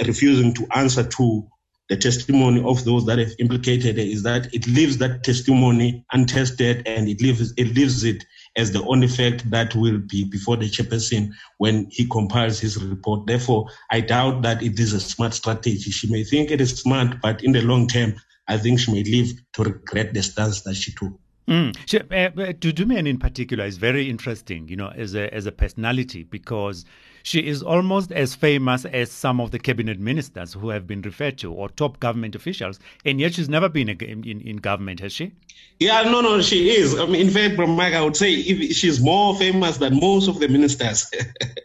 refusing 0.08 0.54
to 0.54 0.66
answer 0.74 1.04
to 1.04 1.46
the 1.90 1.98
testimony 1.98 2.64
of 2.64 2.86
those 2.86 3.06
that 3.08 3.20
have 3.20 3.34
implicated 3.40 3.98
her 3.98 4.02
is 4.02 4.24
that 4.24 4.54
it 4.54 4.66
leaves 4.66 4.98
that 5.00 5.26
testimony 5.26 6.06
untested 6.14 6.88
and 6.88 7.10
it 7.10 7.20
leaves 7.20 7.52
it 7.58 7.76
leaves 7.76 8.06
it 8.06 8.24
as 8.56 8.72
the 8.72 8.84
only 8.84 9.10
fact 9.10 9.50
that 9.50 9.76
will 9.76 9.98
be 9.98 10.24
before 10.24 10.56
the 10.56 10.70
chairperson 10.70 11.32
when 11.58 11.86
he 11.92 12.08
compiles 12.08 12.62
his 12.62 12.82
report. 12.82 13.28
Therefore, 13.28 13.68
I 13.92 14.00
doubt 14.00 14.44
that 14.44 14.64
it 14.64 14.80
is 14.80 14.94
a 14.94 15.02
smart 15.02 15.34
strategy. 15.34 15.92
She 15.92 16.10
may 16.10 16.24
think 16.24 16.50
it 16.50 16.62
is 16.62 16.80
smart, 16.80 17.22
but 17.22 17.44
in 17.44 17.52
the 17.52 17.62
long 17.62 17.88
term, 17.88 18.16
I 18.50 18.58
think 18.58 18.80
she 18.80 18.92
may 18.92 19.04
live 19.04 19.30
to 19.54 19.64
regret 19.64 20.14
the 20.14 20.24
stance 20.24 20.62
that 20.62 20.76
she 20.76 20.92
took. 20.92 21.14
Mm. 21.48 21.76
She, 21.86 22.00
uh, 22.00 22.02
uh, 22.02 22.30
Dudu 22.54 22.86
Myeni 22.86 23.10
in 23.10 23.18
particular 23.18 23.66
is 23.66 23.78
very 23.78 24.10
interesting, 24.10 24.68
you 24.68 24.76
know, 24.76 24.90
as 24.90 25.16
a 25.16 25.34
as 25.34 25.46
a 25.46 25.52
personality 25.52 26.24
because 26.24 26.86
she 27.30 27.46
is 27.46 27.62
almost 27.62 28.12
as 28.12 28.34
famous 28.34 28.86
as 28.86 29.12
some 29.12 29.40
of 29.40 29.52
the 29.52 29.60
cabinet 29.60 30.00
ministers 30.00 30.54
who 30.54 30.70
have 30.70 30.88
been 30.88 31.04
referred 31.04 31.38
to 31.38 31.54
or 31.54 31.70
top 31.70 32.00
government 32.00 32.34
officials, 32.34 32.80
and 33.06 33.20
yet 33.20 33.36
she's 33.36 33.48
never 33.48 33.70
been 33.70 33.88
in, 33.88 34.24
in, 34.24 34.42
in 34.42 34.58
government, 34.58 35.00
has 35.00 35.14
she? 35.14 35.32
Yeah, 35.80 36.02
no, 36.02 36.22
no, 36.22 36.42
she 36.42 36.72
is. 36.72 36.98
I 36.98 37.06
mean, 37.06 37.28
in 37.28 37.30
fact, 37.30 37.56
Mike, 37.58 37.94
I 37.94 38.02
would 38.02 38.18
say 38.18 38.42
she's 38.72 39.00
more 39.00 39.36
famous 39.36 39.78
than 39.78 40.00
most 40.00 40.28
of 40.28 40.40
the 40.40 40.48
ministers. 40.48 41.10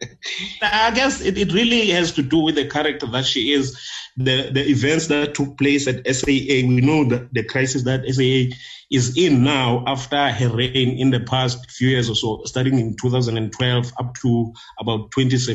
I 0.62 0.90
guess 0.90 1.22
it, 1.22 1.38
it 1.38 1.52
really 1.54 1.88
has 1.90 2.12
to 2.12 2.22
do 2.22 2.38
with 2.38 2.56
the 2.56 2.68
character 2.68 3.06
that 3.06 3.24
she 3.24 3.52
is, 3.52 3.74
the, 4.18 4.50
the 4.50 4.68
events 4.68 5.06
that 5.06 5.34
took 5.34 5.56
place 5.56 5.88
at 5.88 6.06
SAA. 6.06 6.68
We 6.68 6.80
know 6.82 7.04
that 7.04 7.32
the 7.32 7.42
crisis 7.42 7.84
that 7.84 8.04
SAA 8.06 8.54
is 8.90 9.16
in 9.16 9.42
now 9.42 9.82
after 9.86 10.30
her 10.30 10.48
reign 10.48 10.98
in 10.98 11.10
the 11.10 11.20
past 11.20 11.70
few 11.70 11.88
years 11.88 12.08
or 12.08 12.14
so, 12.14 12.42
starting 12.44 12.78
in 12.78 12.96
2012 12.96 13.92
up 13.98 14.14
to 14.14 14.52
about 14.78 15.10
2017. 15.10 15.53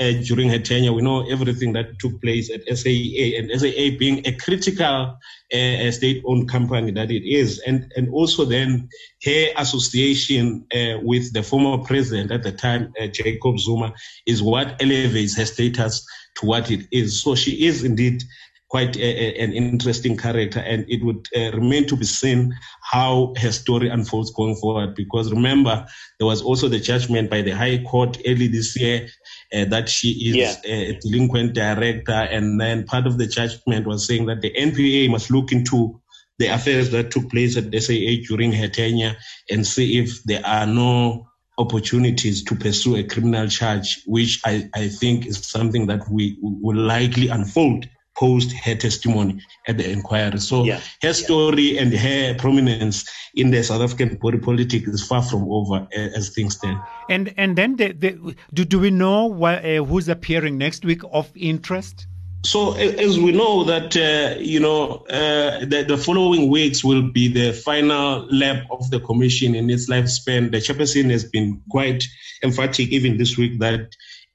Uh, 0.00 0.12
during 0.24 0.48
her 0.48 0.58
tenure, 0.58 0.92
we 0.94 1.02
know 1.02 1.28
everything 1.28 1.74
that 1.74 1.98
took 1.98 2.18
place 2.22 2.50
at 2.50 2.62
SAA, 2.78 3.36
and 3.36 3.50
SAA 3.60 3.98
being 3.98 4.26
a 4.26 4.32
critical 4.32 5.14
uh, 5.52 5.90
state-owned 5.90 6.48
company 6.48 6.90
that 6.90 7.10
it 7.10 7.22
is, 7.28 7.58
and 7.66 7.92
and 7.94 8.08
also 8.08 8.46
then 8.46 8.88
her 9.22 9.48
association 9.58 10.64
uh, 10.74 10.98
with 11.02 11.30
the 11.34 11.42
former 11.42 11.84
president 11.84 12.30
at 12.30 12.42
the 12.42 12.52
time, 12.52 12.90
uh, 12.98 13.06
Jacob 13.06 13.58
Zuma, 13.58 13.92
is 14.26 14.42
what 14.42 14.80
elevates 14.80 15.36
her 15.36 15.44
status 15.44 16.06
to 16.36 16.46
what 16.46 16.70
it 16.70 16.88
is. 16.90 17.22
So 17.22 17.34
she 17.34 17.66
is 17.66 17.84
indeed 17.84 18.24
quite 18.72 18.96
a, 18.96 19.38
an 19.38 19.52
interesting 19.52 20.16
character, 20.16 20.58
and 20.60 20.86
it 20.88 21.04
would 21.04 21.28
uh, 21.36 21.52
remain 21.52 21.86
to 21.86 21.94
be 21.94 22.06
seen 22.06 22.54
how 22.80 23.34
her 23.36 23.52
story 23.52 23.90
unfolds 23.90 24.32
going 24.32 24.56
forward. 24.56 24.94
Because 24.94 25.30
remember, 25.30 25.86
there 26.18 26.26
was 26.26 26.40
also 26.40 26.68
the 26.68 26.80
judgment 26.80 27.28
by 27.28 27.42
the 27.42 27.50
High 27.50 27.84
Court 27.84 28.16
early 28.26 28.46
this 28.46 28.74
year 28.80 29.08
uh, 29.52 29.66
that 29.66 29.90
she 29.90 30.08
is 30.30 30.36
Yeah. 30.36 30.54
a 30.64 30.98
delinquent 31.02 31.52
director, 31.52 32.12
and 32.34 32.58
then 32.58 32.84
part 32.84 33.06
of 33.06 33.18
the 33.18 33.26
judgment 33.26 33.86
was 33.86 34.06
saying 34.06 34.24
that 34.24 34.40
the 34.40 34.50
NPA 34.58 35.10
must 35.10 35.30
look 35.30 35.52
into 35.52 36.00
the 36.38 36.46
affairs 36.46 36.88
that 36.92 37.10
took 37.10 37.28
place 37.30 37.58
at 37.58 37.74
SAA 37.74 38.24
during 38.26 38.52
her 38.52 38.68
tenure 38.68 39.14
and 39.50 39.66
see 39.66 39.98
if 39.98 40.22
there 40.24 40.44
are 40.46 40.66
no 40.66 41.28
opportunities 41.58 42.42
to 42.44 42.54
pursue 42.54 42.96
a 42.96 43.04
criminal 43.04 43.48
charge, 43.48 44.00
which 44.06 44.40
I, 44.46 44.70
I 44.74 44.88
think 44.88 45.26
is 45.26 45.46
something 45.46 45.88
that 45.88 46.08
we 46.10 46.38
will 46.40 46.78
likely 46.78 47.28
unfold 47.28 47.86
post 48.22 48.52
her 48.64 48.76
testimony 48.76 49.34
at 49.66 49.74
the 49.78 49.86
inquiry. 49.90 50.38
So 50.38 50.56
her 51.04 51.12
story 51.12 51.68
and 51.80 51.92
her 51.92 52.34
prominence 52.44 53.04
in 53.34 53.50
the 53.50 53.62
South 53.64 53.82
African 53.86 54.16
body 54.24 54.38
politic 54.38 54.86
is 54.86 55.04
far 55.10 55.22
from 55.22 55.42
over 55.58 55.78
uh, 55.98 56.18
as 56.18 56.30
things 56.36 56.54
stand. 56.58 56.78
And 57.08 57.34
and 57.36 57.50
then 57.58 57.70
the, 57.80 57.88
the, 58.02 58.10
do 58.56 58.64
do 58.64 58.78
we 58.78 58.90
know 58.90 59.20
wh- 59.40 59.64
uh, 59.64 59.84
who's 59.88 60.08
appearing 60.08 60.54
next 60.66 60.84
week 60.84 61.02
of 61.20 61.26
interest? 61.34 62.06
So 62.44 62.60
as 62.74 63.14
we 63.26 63.30
know 63.40 63.54
that 63.72 63.90
uh, 63.96 64.38
you 64.54 64.60
know 64.66 64.80
uh, 65.20 65.64
the, 65.72 65.84
the 65.92 65.98
following 66.06 66.44
weeks 66.56 66.84
will 66.88 67.06
be 67.18 67.26
the 67.40 67.52
final 67.52 68.26
lap 68.42 68.60
of 68.70 68.82
the 68.92 69.00
commission 69.00 69.54
in 69.60 69.70
its 69.74 69.90
lifespan. 69.94 70.50
The 70.54 70.62
chairperson 70.66 71.10
has 71.10 71.24
been 71.24 71.48
quite 71.70 72.02
emphatic 72.42 72.88
even 72.96 73.16
this 73.16 73.36
week 73.36 73.54
that 73.66 73.84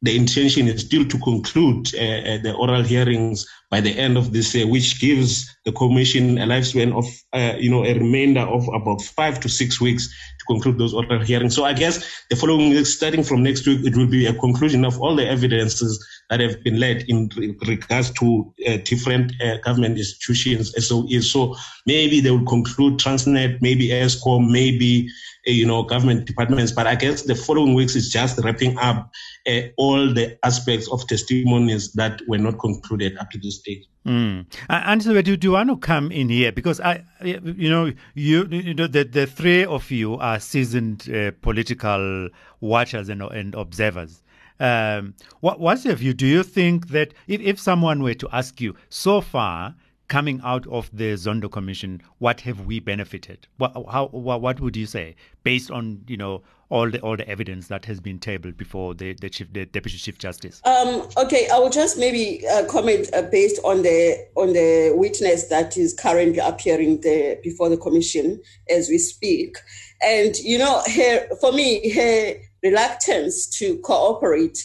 the 0.01 0.15
intention 0.15 0.67
is 0.67 0.81
still 0.81 1.05
to 1.05 1.17
conclude 1.19 1.93
uh, 1.95 1.99
uh, 1.99 2.37
the 2.45 2.53
oral 2.53 2.83
hearings 2.83 3.45
by 3.69 3.81
the 3.81 3.97
end 3.97 4.17
of 4.17 4.31
this 4.31 4.55
year, 4.55 4.65
which 4.65 4.99
gives 5.01 5.53
the 5.65 5.71
commission 5.73 6.37
a 6.37 6.45
lifespan 6.45 6.95
of 6.95 7.05
uh, 7.33 7.57
you 7.57 7.69
know 7.69 7.83
a 7.83 7.93
remainder 7.93 8.41
of 8.41 8.67
about 8.73 9.01
five 9.01 9.39
to 9.41 9.49
six 9.49 9.81
weeks 9.81 10.07
to 10.07 10.45
conclude 10.45 10.77
those 10.77 10.93
oral 10.93 11.23
hearings. 11.23 11.55
So 11.55 11.65
I 11.65 11.73
guess 11.73 12.23
the 12.29 12.35
following 12.35 12.69
week, 12.69 12.85
starting 12.85 13.23
from 13.23 13.43
next 13.43 13.67
week, 13.67 13.85
it 13.85 13.97
will 13.97 14.07
be 14.07 14.25
a 14.25 14.33
conclusion 14.33 14.85
of 14.85 14.99
all 15.01 15.15
the 15.15 15.27
evidences 15.27 16.05
that 16.29 16.39
have 16.39 16.63
been 16.63 16.79
led 16.79 17.03
in 17.07 17.29
regards 17.67 18.11
to 18.11 18.53
uh, 18.67 18.77
different 18.85 19.33
uh, 19.41 19.57
government 19.57 19.97
institutions, 19.97 20.73
SOEs. 20.75 21.31
So 21.31 21.55
maybe 21.85 22.21
they 22.21 22.31
will 22.31 22.45
conclude 22.45 22.99
Transnet, 22.99 23.61
maybe 23.61 23.89
Eskom, 23.89 24.49
maybe 24.49 25.09
uh, 25.47 25.51
you 25.51 25.65
know 25.65 25.83
government 25.83 26.25
departments. 26.25 26.71
But 26.71 26.87
I 26.87 26.95
guess 26.95 27.23
the 27.23 27.35
following 27.35 27.73
weeks 27.73 27.95
is 27.97 28.09
just 28.09 28.39
wrapping 28.43 28.77
up 28.77 29.11
uh, 29.47 29.61
all 29.77 30.13
the 30.13 30.37
aspects 30.45 30.89
of 30.89 31.05
testimonies 31.07 31.91
that 31.93 32.21
were 32.27 32.37
not 32.37 32.59
concluded 32.59 33.17
up 33.17 33.31
to 33.31 33.37
this 33.37 33.56
stage. 33.57 33.85
Mm. 34.05 34.45
And 34.69 35.03
so, 35.03 35.21
do, 35.21 35.35
do 35.35 35.47
you 35.47 35.51
want 35.51 35.69
to 35.69 35.77
come 35.77 36.11
in 36.11 36.29
here 36.29 36.53
because 36.53 36.79
I, 36.79 37.03
you 37.21 37.69
know, 37.69 37.91
you, 38.13 38.47
you 38.49 38.73
know, 38.73 38.87
the 38.87 39.03
the 39.03 39.27
three 39.27 39.65
of 39.65 39.91
you 39.91 40.15
are 40.15 40.39
seasoned 40.39 41.09
uh, 41.13 41.31
political 41.41 42.29
watchers 42.61 43.09
and 43.09 43.21
and 43.21 43.53
observers. 43.55 44.23
Um, 44.59 45.13
what 45.41 45.59
what's 45.59 45.83
your 45.85 45.95
view? 45.95 46.13
Do 46.13 46.25
you 46.25 46.43
think 46.43 46.87
that 46.89 47.13
if 47.27 47.41
if 47.41 47.59
someone 47.59 48.01
were 48.01 48.13
to 48.15 48.29
ask 48.31 48.61
you 48.61 48.75
so 48.89 49.19
far? 49.19 49.75
Coming 50.07 50.39
out 50.41 50.65
of 50.67 50.89
the 50.93 51.13
Zondo 51.15 51.51
Commission, 51.51 52.01
what 52.19 52.39
have 52.41 52.65
we 52.65 52.79
benefited? 52.79 53.45
What, 53.57 53.73
how, 53.91 54.07
what, 54.07 54.61
would 54.61 54.77
you 54.77 54.85
say, 54.85 55.17
based 55.43 55.69
on 55.69 56.01
you 56.07 56.15
know 56.15 56.43
all 56.69 56.89
the 56.89 57.01
all 57.01 57.17
the 57.17 57.27
evidence 57.27 57.67
that 57.67 57.83
has 57.83 57.99
been 57.99 58.17
tabled 58.17 58.55
before 58.55 58.93
the 58.93 59.15
the 59.15 59.29
chief, 59.29 59.51
the 59.51 59.65
deputy 59.65 59.97
chief 59.97 60.17
justice? 60.17 60.61
Um, 60.63 61.09
okay, 61.17 61.49
I 61.51 61.59
will 61.59 61.69
just 61.69 61.97
maybe 61.97 62.41
uh, 62.47 62.63
comment 62.67 63.09
uh, 63.13 63.23
based 63.23 63.59
on 63.65 63.81
the 63.81 64.25
on 64.35 64.53
the 64.53 64.93
witness 64.95 65.49
that 65.49 65.75
is 65.75 65.93
currently 65.93 66.39
appearing 66.39 67.01
there 67.01 67.35
before 67.43 67.67
the 67.67 67.77
commission 67.77 68.41
as 68.69 68.87
we 68.87 68.99
speak, 68.99 69.57
and 70.01 70.37
you 70.37 70.57
know, 70.57 70.83
her 70.87 71.27
for 71.41 71.51
me, 71.51 71.89
her 71.89 72.35
reluctance 72.63 73.45
to 73.59 73.77
cooperate 73.79 74.57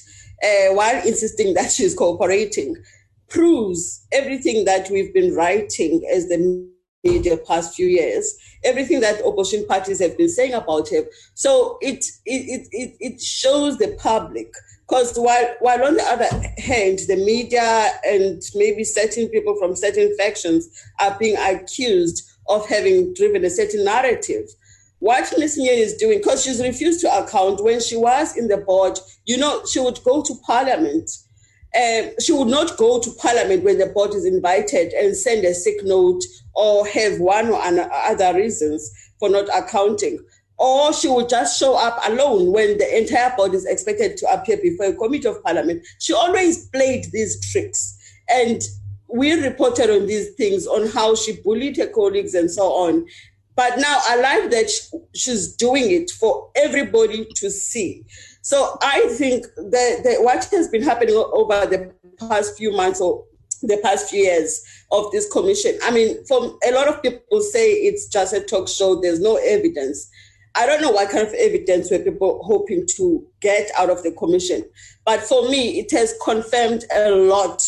uh, 0.43 0.75
while 0.75 1.05
insisting 1.05 1.55
that 1.55 1.73
she's 1.73 1.95
cooperating 1.95 2.77
proves 3.33 4.07
everything 4.13 4.65
that 4.67 4.91
we've 4.91 5.13
been 5.15 5.35
writing 5.35 6.07
as 6.13 6.29
the 6.29 6.69
media 7.03 7.37
past 7.37 7.75
few 7.75 7.87
years, 7.87 8.37
everything 8.63 9.01
that 9.01 9.25
opposition 9.25 9.67
parties 9.67 9.99
have 9.99 10.17
been 10.17 10.29
saying 10.29 10.53
about 10.53 10.89
him. 10.89 11.05
So 11.35 11.79
it 11.81 12.05
it 12.27 12.69
it, 12.71 12.97
it 13.01 13.21
shows 13.21 13.79
the 13.79 13.97
public 13.99 14.53
because 14.87 15.17
while 15.17 15.55
while 15.61 15.83
on 15.85 15.95
the 15.95 16.05
other 16.05 16.29
hand, 16.59 17.01
the 17.09 17.17
media 17.17 17.91
and 18.07 18.43
maybe 18.55 18.85
certain 18.85 19.29
people 19.29 19.57
from 19.57 19.75
certain 19.75 20.15
factions 20.17 20.69
are 21.01 21.17
being 21.19 21.37
accused 21.39 22.23
of 22.49 22.69
having 22.69 23.15
driven 23.15 23.45
a 23.45 23.51
certain 23.51 23.85
narrative. 23.85 24.49
What 24.99 25.25
Nesnye 25.37 25.67
is 25.67 25.97
doing, 25.97 26.19
because 26.19 26.45
she's 26.45 26.63
refused 26.63 27.01
to 27.01 27.13
account 27.13 27.65
when 27.65 27.81
she 27.81 27.97
was 27.97 28.37
in 28.37 28.47
the 28.47 28.59
board, 28.59 29.01
you 29.25 29.37
know, 29.37 29.65
she 29.67 29.81
would 29.81 29.99
go 30.05 30.23
to 30.23 30.35
parliament 30.47 31.11
um, 31.75 32.11
she 32.21 32.33
would 32.33 32.49
not 32.49 32.77
go 32.77 33.01
to 33.01 33.11
parliament 33.13 33.65
when 33.65 33.79
the 33.79 33.87
board 33.87 34.15
is 34.15 34.27
invited 34.27 34.93
and 34.93 35.17
send 35.17 35.45
a 35.45 35.55
sick 35.55 35.83
note 35.85 36.23
or 36.55 36.87
have 36.87 37.19
one 37.19 37.49
or 37.49 37.61
other 37.63 38.35
reasons 38.35 38.91
for 39.19 39.31
not 39.31 39.49
accounting. 39.57 40.19
Or 40.59 40.93
she 40.93 41.09
would 41.09 41.29
just 41.29 41.59
show 41.59 41.75
up 41.77 41.99
alone 42.07 42.53
when 42.53 42.77
the 42.77 42.99
entire 42.99 43.35
board 43.37 43.55
is 43.55 43.65
expected 43.65 44.17
to 44.19 44.33
appear 44.33 44.59
before 44.59 44.87
a 44.87 44.95
committee 44.95 45.29
of 45.29 45.43
parliament. 45.43 45.87
She 45.99 46.13
always 46.13 46.67
played 46.69 47.07
these 47.11 47.51
tricks. 47.51 47.99
And 48.29 48.61
we 49.09 49.33
reported 49.33 49.91
on 49.91 50.07
these 50.07 50.35
things, 50.35 50.67
on 50.67 50.89
how 50.89 51.15
she 51.15 51.41
bullied 51.43 51.79
her 51.79 51.87
colleagues 51.87 52.35
and 52.35 52.51
so 52.51 52.65
on. 52.65 53.07
But 53.55 53.79
now 53.79 54.01
I 54.05 54.17
like 54.17 54.51
that 54.51 54.71
she's 55.15 55.55
doing 55.57 55.91
it 55.91 56.11
for 56.11 56.51
everybody 56.55 57.27
to 57.37 57.51
see. 57.51 58.05
So 58.43 58.77
I 58.83 59.07
think 59.17 59.47
that, 59.57 60.01
that 60.03 60.17
what 60.21 60.45
has 60.47 60.69
been 60.69 60.83
happening 60.83 61.15
over 61.15 61.65
the 61.67 61.93
past 62.29 62.59
few 62.59 62.73
months 62.73 63.01
or 63.01 63.25
the 63.63 63.79
past 63.79 64.11
few 64.11 64.25
years 64.25 64.63
of 64.91 65.13
this 65.13 65.31
commission, 65.31 65.79
I 65.85 65.93
mean, 65.93 66.25
from 66.27 66.59
a 66.67 66.73
lot 66.73 66.89
of 66.89 67.01
people 67.03 67.41
say 67.41 67.73
it's 67.73 68.09
just 68.09 68.35
a 68.35 68.41
talk 68.41 68.69
show, 68.69 69.01
there's 69.01 69.21
no 69.21 69.37
evidence. 69.37 70.11
I 70.57 70.67
don't 70.67 70.83
know 70.83 70.91
what 70.91 71.11
kind 71.11 71.27
of 71.27 71.33
evidence 71.35 71.91
were 71.91 72.01
people 72.01 72.43
hoping 72.43 72.85
to 72.97 73.25
get 73.41 73.71
out 73.79 73.91
of 73.91 74.03
the 74.03 74.11
commission. 74.11 74.65
But 75.07 75.21
for 75.21 75.49
me, 75.49 75.79
it 75.79 75.93
has 75.93 76.15
confirmed 76.25 76.85
a 76.93 77.11
lot 77.11 77.65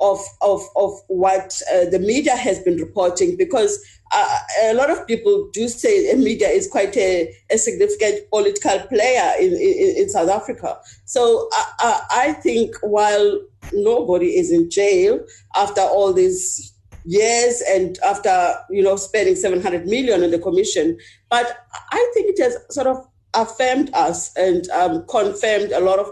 of, 0.00 0.20
of, 0.42 0.62
of 0.76 0.92
what 1.08 1.60
uh, 1.72 1.90
the 1.90 1.98
media 1.98 2.36
has 2.36 2.60
been 2.60 2.76
reporting 2.76 3.36
because 3.36 3.84
uh, 4.14 4.38
a 4.62 4.74
lot 4.74 4.90
of 4.90 5.06
people 5.06 5.50
do 5.52 5.68
say 5.68 6.14
media 6.14 6.48
is 6.48 6.68
quite 6.68 6.96
a, 6.96 7.34
a 7.50 7.58
significant 7.58 8.30
political 8.30 8.78
player 8.86 9.32
in, 9.40 9.52
in, 9.54 9.94
in 9.96 10.08
South 10.08 10.28
Africa. 10.28 10.78
So 11.04 11.48
I, 11.52 12.00
I, 12.10 12.32
think 12.34 12.76
while 12.82 13.40
nobody 13.72 14.38
is 14.38 14.52
in 14.52 14.70
jail 14.70 15.20
after 15.56 15.80
all 15.80 16.12
these 16.12 16.72
years 17.04 17.62
and 17.68 17.98
after 18.04 18.54
you 18.70 18.82
know 18.82 18.96
spending 18.96 19.34
700 19.34 19.86
million 19.86 20.22
on 20.22 20.30
the 20.30 20.38
commission, 20.38 20.96
but 21.28 21.66
I 21.90 22.10
think 22.14 22.38
it 22.38 22.42
has 22.42 22.56
sort 22.70 22.86
of 22.86 23.04
affirmed 23.34 23.90
us 23.94 24.34
and 24.36 24.68
um, 24.70 25.04
confirmed 25.08 25.72
a 25.72 25.80
lot 25.80 25.98
of, 25.98 26.08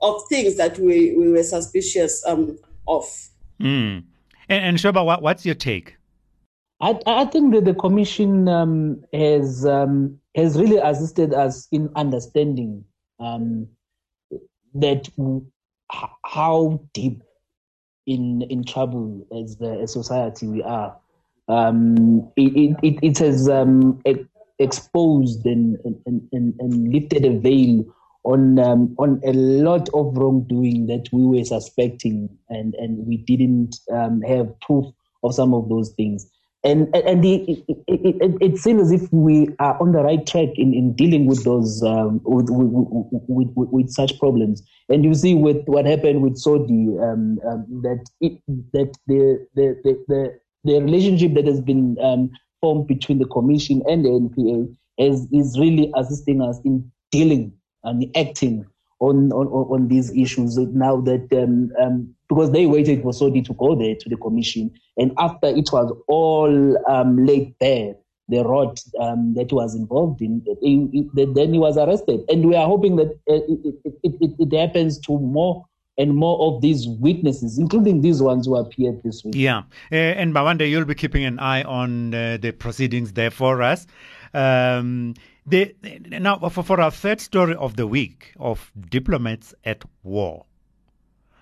of 0.00 0.20
things 0.28 0.56
that 0.56 0.76
we, 0.78 1.16
we 1.16 1.30
were 1.30 1.44
suspicious 1.44 2.24
um, 2.26 2.58
of. 2.88 3.04
Mm. 3.60 4.02
And, 4.48 4.64
and 4.64 4.76
Shoba, 4.76 5.04
what, 5.04 5.22
what's 5.22 5.46
your 5.46 5.54
take? 5.54 5.96
I, 6.84 7.00
I 7.06 7.24
think 7.24 7.54
that 7.54 7.64
the 7.64 7.72
commission 7.72 8.46
um, 8.46 9.02
has 9.14 9.64
um, 9.64 10.18
has 10.36 10.58
really 10.58 10.76
assisted 10.76 11.32
us 11.32 11.66
in 11.72 11.88
understanding 11.96 12.84
um, 13.18 13.68
that 14.74 15.08
how 16.26 16.82
deep 16.92 17.22
in 18.06 18.42
in 18.50 18.64
trouble 18.64 19.26
as 19.34 19.56
as 19.62 19.94
society 19.94 20.46
we 20.46 20.62
are. 20.62 20.94
Um, 21.48 22.30
it, 22.36 22.76
it, 22.82 22.98
it 23.02 23.18
has 23.18 23.48
um, 23.48 24.02
exposed 24.58 25.44
and, 25.44 25.78
and, 25.84 26.28
and, 26.32 26.54
and 26.58 26.92
lifted 26.92 27.24
a 27.24 27.38
veil 27.38 27.84
on 28.24 28.58
um, 28.58 28.94
on 28.98 29.22
a 29.24 29.32
lot 29.32 29.88
of 29.94 30.16
wrongdoing 30.18 30.86
that 30.88 31.08
we 31.12 31.22
were 31.22 31.44
suspecting 31.44 32.28
and, 32.50 32.74
and 32.74 33.06
we 33.06 33.16
didn't 33.16 33.76
um, 33.90 34.20
have 34.20 34.58
proof 34.60 34.86
of 35.22 35.34
some 35.34 35.54
of 35.54 35.70
those 35.70 35.90
things. 35.92 36.30
And 36.64 36.94
and 36.96 37.22
the, 37.22 37.44
it, 37.68 37.80
it, 37.86 38.36
it, 38.40 38.58
seems 38.58 38.80
as 38.80 39.02
if 39.02 39.12
we 39.12 39.50
are 39.58 39.78
on 39.82 39.92
the 39.92 40.02
right 40.02 40.26
track 40.26 40.48
in, 40.54 40.72
in 40.72 40.94
dealing 40.94 41.26
with 41.26 41.44
those 41.44 41.82
um, 41.82 42.22
with, 42.24 42.48
with, 42.48 42.68
with, 43.28 43.48
with, 43.54 43.68
with 43.68 43.90
such 43.90 44.18
problems. 44.18 44.62
And 44.88 45.04
you 45.04 45.12
see 45.12 45.34
with 45.34 45.62
what 45.66 45.84
happened 45.84 46.22
with 46.22 46.42
Sodi 46.42 46.98
um, 47.02 47.38
um, 47.46 47.66
that 47.82 48.08
it, 48.22 48.40
that 48.72 48.96
the 49.06 49.46
the, 49.54 49.78
the 49.84 50.04
the 50.08 50.38
the 50.64 50.80
relationship 50.80 51.34
that 51.34 51.46
has 51.46 51.60
been 51.60 51.98
um, 52.00 52.30
formed 52.62 52.86
between 52.86 53.18
the 53.18 53.26
commission 53.26 53.82
and 53.86 54.02
the 54.02 54.08
NPA 54.08 54.74
is 54.96 55.28
is 55.32 55.58
really 55.58 55.92
assisting 55.96 56.40
us 56.40 56.58
in 56.64 56.90
dealing 57.10 57.52
and 57.82 58.10
acting 58.16 58.64
on 59.00 59.30
on, 59.32 59.48
on 59.48 59.88
these 59.88 60.10
issues 60.16 60.56
now 60.56 60.98
that 61.02 61.28
um, 61.32 61.70
um, 61.78 62.14
because 62.34 62.50
they 62.52 62.66
waited 62.66 63.02
for 63.02 63.12
Sodi 63.12 63.44
to 63.44 63.54
go 63.54 63.74
there 63.74 63.94
to 63.94 64.08
the 64.08 64.16
commission 64.16 64.70
and 64.96 65.12
after 65.18 65.48
it 65.48 65.68
was 65.72 65.96
all 66.08 66.76
um, 66.88 67.24
laid 67.24 67.58
bare 67.58 67.94
the 68.28 68.42
rot 68.42 68.80
um, 69.00 69.34
that 69.34 69.52
was 69.52 69.74
involved 69.74 70.22
in 70.22 70.42
he, 70.62 71.08
then 71.14 71.52
he 71.52 71.58
was 71.58 71.76
arrested 71.76 72.20
and 72.28 72.46
we 72.46 72.56
are 72.56 72.66
hoping 72.66 72.96
that 72.96 73.08
uh, 73.28 73.34
it, 73.34 73.74
it, 73.84 74.14
it, 74.20 74.30
it 74.38 74.58
happens 74.58 74.98
to 74.98 75.18
more 75.18 75.64
and 75.96 76.16
more 76.16 76.40
of 76.48 76.60
these 76.60 76.88
witnesses, 76.88 77.56
including 77.56 78.00
these 78.00 78.20
ones 78.20 78.46
who 78.46 78.56
appeared 78.56 79.00
this 79.04 79.22
week. 79.24 79.34
Yeah. 79.36 79.62
Uh, 79.92 79.94
and 79.94 80.34
Bawanda, 80.34 80.68
you'll 80.68 80.84
be 80.84 80.94
keeping 80.96 81.24
an 81.24 81.38
eye 81.38 81.62
on 81.62 82.12
uh, 82.12 82.36
the 82.40 82.50
proceedings 82.50 83.12
there 83.12 83.30
for 83.30 83.62
us. 83.62 83.86
Um, 84.32 85.14
the, 85.46 85.74
now, 86.08 86.38
for, 86.48 86.64
for 86.64 86.80
our 86.80 86.90
third 86.90 87.20
story 87.20 87.54
of 87.54 87.76
the 87.76 87.86
week 87.86 88.32
of 88.40 88.72
diplomats 88.90 89.54
at 89.64 89.84
war. 90.02 90.46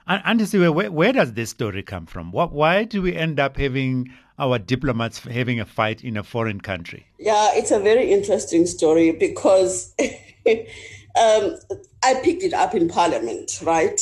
And, 0.07 0.41
and 0.41 0.75
where, 0.75 0.91
where 0.91 1.13
does 1.13 1.33
this 1.33 1.51
story 1.51 1.83
come 1.83 2.07
from? 2.07 2.33
What, 2.33 2.53
why 2.53 2.85
do 2.85 3.03
we 3.03 3.15
end 3.15 3.39
up 3.39 3.57
having 3.57 4.13
our 4.39 4.59
diplomats 4.59 5.21
having 5.21 5.61
a 5.61 5.65
fight 5.65 6.03
in 6.03 6.17
a 6.17 6.23
foreign 6.23 6.61
country? 6.61 7.07
Yeah, 7.19 7.51
it's 7.55 7.71
a 7.71 7.79
very 7.79 8.13
interesting 8.13 8.67
story 8.67 9.13
because 9.13 9.95
um, 10.01 11.57
I 12.03 12.15
picked 12.23 12.43
it 12.43 12.53
up 12.53 12.75
in 12.75 12.89
Parliament, 12.89 13.61
right? 13.63 14.01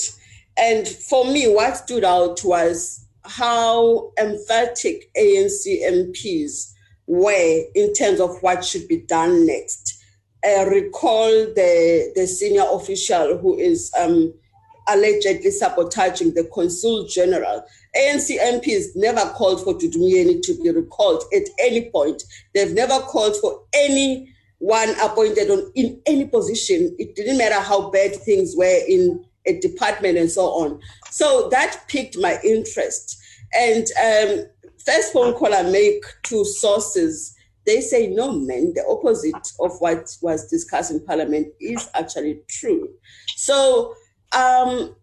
And 0.57 0.87
for 0.87 1.25
me, 1.25 1.53
what 1.53 1.77
stood 1.77 2.05
out 2.05 2.41
was 2.45 3.05
how 3.25 4.13
emphatic 4.19 5.11
ANC 5.17 5.67
MPs 5.67 6.73
were 7.07 7.65
in 7.75 7.93
terms 7.93 8.21
of 8.21 8.43
what 8.43 8.65
should 8.65 8.89
be 8.89 8.99
done 8.99 9.47
next. 9.47 10.03
I 10.45 10.63
recall 10.65 11.29
the, 11.29 12.13
the 12.15 12.27
senior 12.27 12.65
official 12.71 13.37
who 13.39 13.59
is 13.59 13.93
um, 14.01 14.33
allegedly 14.91 15.51
sabotaging 15.51 16.35
the 16.35 16.45
consul 16.53 17.07
general. 17.07 17.65
ANC 17.97 18.39
MPs 18.39 18.89
never 18.95 19.31
called 19.31 19.63
for 19.63 19.75
Dudu 19.75 19.97
Myeni 19.97 20.43
to 20.43 20.63
be 20.63 20.71
recalled 20.71 21.25
at 21.35 21.49
any 21.59 21.91
point. 21.91 22.23
They've 22.55 22.73
never 22.73 22.99
called 23.01 23.37
for 23.37 23.63
any 23.73 24.33
one 24.59 24.91
appointed 25.01 25.51
on 25.51 25.73
in 25.75 26.01
any 26.07 26.27
position. 26.27 26.95
It 26.99 27.17
didn't 27.17 27.39
matter 27.39 27.61
how 27.61 27.91
bad 27.91 28.15
things 28.15 28.55
were 28.57 28.81
in 28.89 29.25
a 29.47 29.59
department 29.59 30.19
and 30.19 30.31
so 30.31 30.47
on. 30.47 30.81
So 31.11 31.49
that 31.51 31.85
piqued 31.89 32.17
my 32.19 32.39
interest. 32.45 33.19
And 33.53 33.87
um, 34.03 34.47
first 34.85 35.13
phone 35.13 35.35
call 35.35 35.55
I 35.55 35.63
make 35.63 36.05
to 36.25 36.45
sources, 36.45 37.35
they 37.67 37.81
say, 37.81 38.09
no, 38.09 38.33
man, 38.33 38.73
the 38.75 38.85
opposite 38.89 39.53
of 39.61 39.73
what 39.81 40.17
was 40.23 40.49
discussed 40.49 40.91
in 40.91 41.05
Parliament 41.05 41.49
is 41.61 41.89
actually 41.95 42.41
true. 42.49 42.89
So 43.37 43.95
um, 44.33 44.95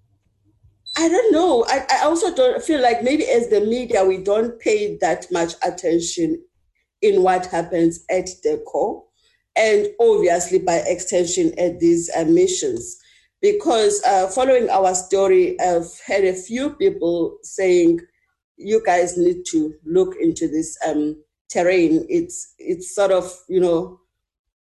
I 0.98 1.08
don't 1.10 1.32
know. 1.32 1.66
I, 1.68 1.86
I 1.92 2.06
also 2.06 2.34
don't 2.34 2.63
feel 2.63 2.82
like 2.82 3.04
maybe 3.04 3.26
as 3.26 3.50
the 3.50 3.62
media, 3.62 4.04
we 4.06 4.18
don't 4.18 4.60
pay 4.60 4.98
that 4.98 5.28
much 5.32 5.54
attention 5.66 6.44
in 7.02 7.22
what 7.22 7.46
happens 7.48 8.04
at 8.10 8.30
the 8.44 8.63
core 8.66 9.04
and 9.56 9.88
obviously 10.00 10.60
by 10.60 10.76
extension 10.86 11.58
at 11.60 11.80
these 11.80 12.10
uh, 12.16 12.26
missions 12.26 12.98
because 13.42 14.02
uh, 14.04 14.28
following 14.28 14.70
our 14.70 14.96
story, 14.96 15.60
I've 15.60 15.92
had 16.06 16.24
a 16.24 16.34
few 16.34 16.72
people 16.72 17.38
saying, 17.44 18.00
"You 18.58 18.82
guys 18.84 19.18
need 19.18 19.44
to 19.52 19.74
look 19.86 20.16
into 20.20 20.48
this 20.48 20.78
um, 20.88 21.22
terrain. 21.50 22.06
It's 22.10 22.54
it's 22.58 22.96
sort 22.96 23.12
of 23.12 23.32
you 23.48 23.60
know 23.60 24.00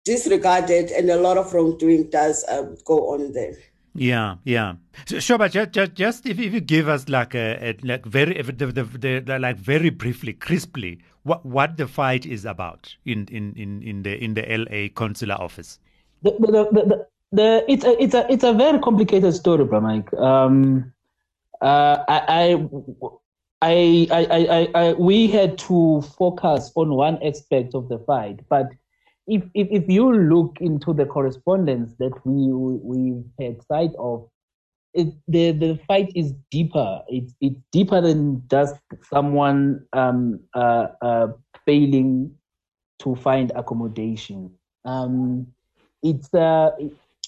disregarded, 0.06 0.92
and 0.92 1.10
a 1.10 1.20
lot 1.20 1.38
of 1.38 1.54
wrongdoing 1.54 2.10
does 2.10 2.46
um, 2.48 2.76
go 2.86 3.14
on 3.14 3.34
there." 3.34 3.58
Yeah, 4.00 4.36
yeah. 4.46 4.76
So, 5.08 5.20
sure, 5.20 5.38
but 5.38 5.52
just, 5.52 5.72
just, 5.72 5.94
just 5.94 6.26
if, 6.26 6.40
if 6.40 6.54
you 6.54 6.62
give 6.62 6.88
us 6.88 7.10
like 7.10 7.36
a, 7.36 7.58
a 7.62 7.78
like 7.84 8.06
very 8.06 8.42
the, 8.42 8.68
the, 8.68 8.84
the, 9.26 9.40
like 9.40 9.58
very 9.58 9.90
briefly, 9.90 10.32
crisply, 10.32 11.00
what 11.24 11.46
what 11.46 11.76
the 11.76 11.86
fight 11.86 12.26
is 12.26 12.46
about 12.46 12.96
in 13.06 13.28
in 13.30 13.54
in, 13.58 13.84
in 13.84 14.04
the 14.04 14.24
in 14.24 14.36
the 14.36 14.44
LA 14.44 14.88
consular 14.96 15.36
office. 15.36 15.80
The, 16.24 16.32
the, 16.32 17.08
the, 17.34 17.66
it's 17.68 17.84
a 17.84 18.02
it's 18.02 18.14
a 18.14 18.32
it's 18.32 18.44
a 18.46 18.54
very 18.54 18.80
complicated 18.80 19.34
story, 19.34 19.66
Mike. 19.66 20.14
Um, 20.14 20.94
uh, 21.62 21.98
I, 22.08 22.68
I, 23.62 24.08
I, 24.12 24.28
I, 24.30 24.70
I, 24.82 24.94
we 24.94 25.28
had 25.28 25.58
to 25.58 26.02
focus 26.18 26.72
on 26.76 26.94
one 26.94 27.22
aspect 27.22 27.76
of 27.76 27.90
the 27.90 28.00
fight, 28.00 28.40
but 28.48 28.70
if 29.30 29.44
if, 29.54 29.68
if 29.72 29.88
you 29.88 30.12
look 30.12 30.58
into 30.60 30.94
the 30.94 31.06
correspondence 31.06 31.94
that 32.00 32.14
we 32.26 32.52
we 32.52 33.24
had 33.40 33.62
sight 33.64 33.92
of, 34.00 34.28
it, 34.94 35.14
the 35.28 35.52
the 35.52 35.80
fight 35.88 36.12
is 36.16 36.34
deeper. 36.52 37.02
It's 37.08 37.34
it's 37.40 37.62
deeper 37.72 38.02
than 38.02 38.44
just 38.50 38.76
someone 39.04 39.86
um, 39.94 40.40
uh, 40.56 40.88
uh, 41.02 41.28
failing 41.66 42.32
to 43.00 43.16
find 43.16 43.52
accommodation. 43.56 44.52
Um, 44.84 45.48
it's 46.02 46.34
uh, 46.34 46.72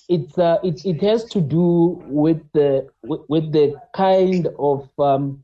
it's 0.09 0.37
uh, 0.37 0.57
it, 0.63 0.83
it 0.83 1.01
has 1.01 1.25
to 1.25 1.39
do 1.39 2.01
with 2.07 2.41
the 2.53 2.87
with, 3.03 3.21
with 3.29 3.51
the 3.51 3.75
kind 3.95 4.47
of 4.57 4.89
um, 4.99 5.43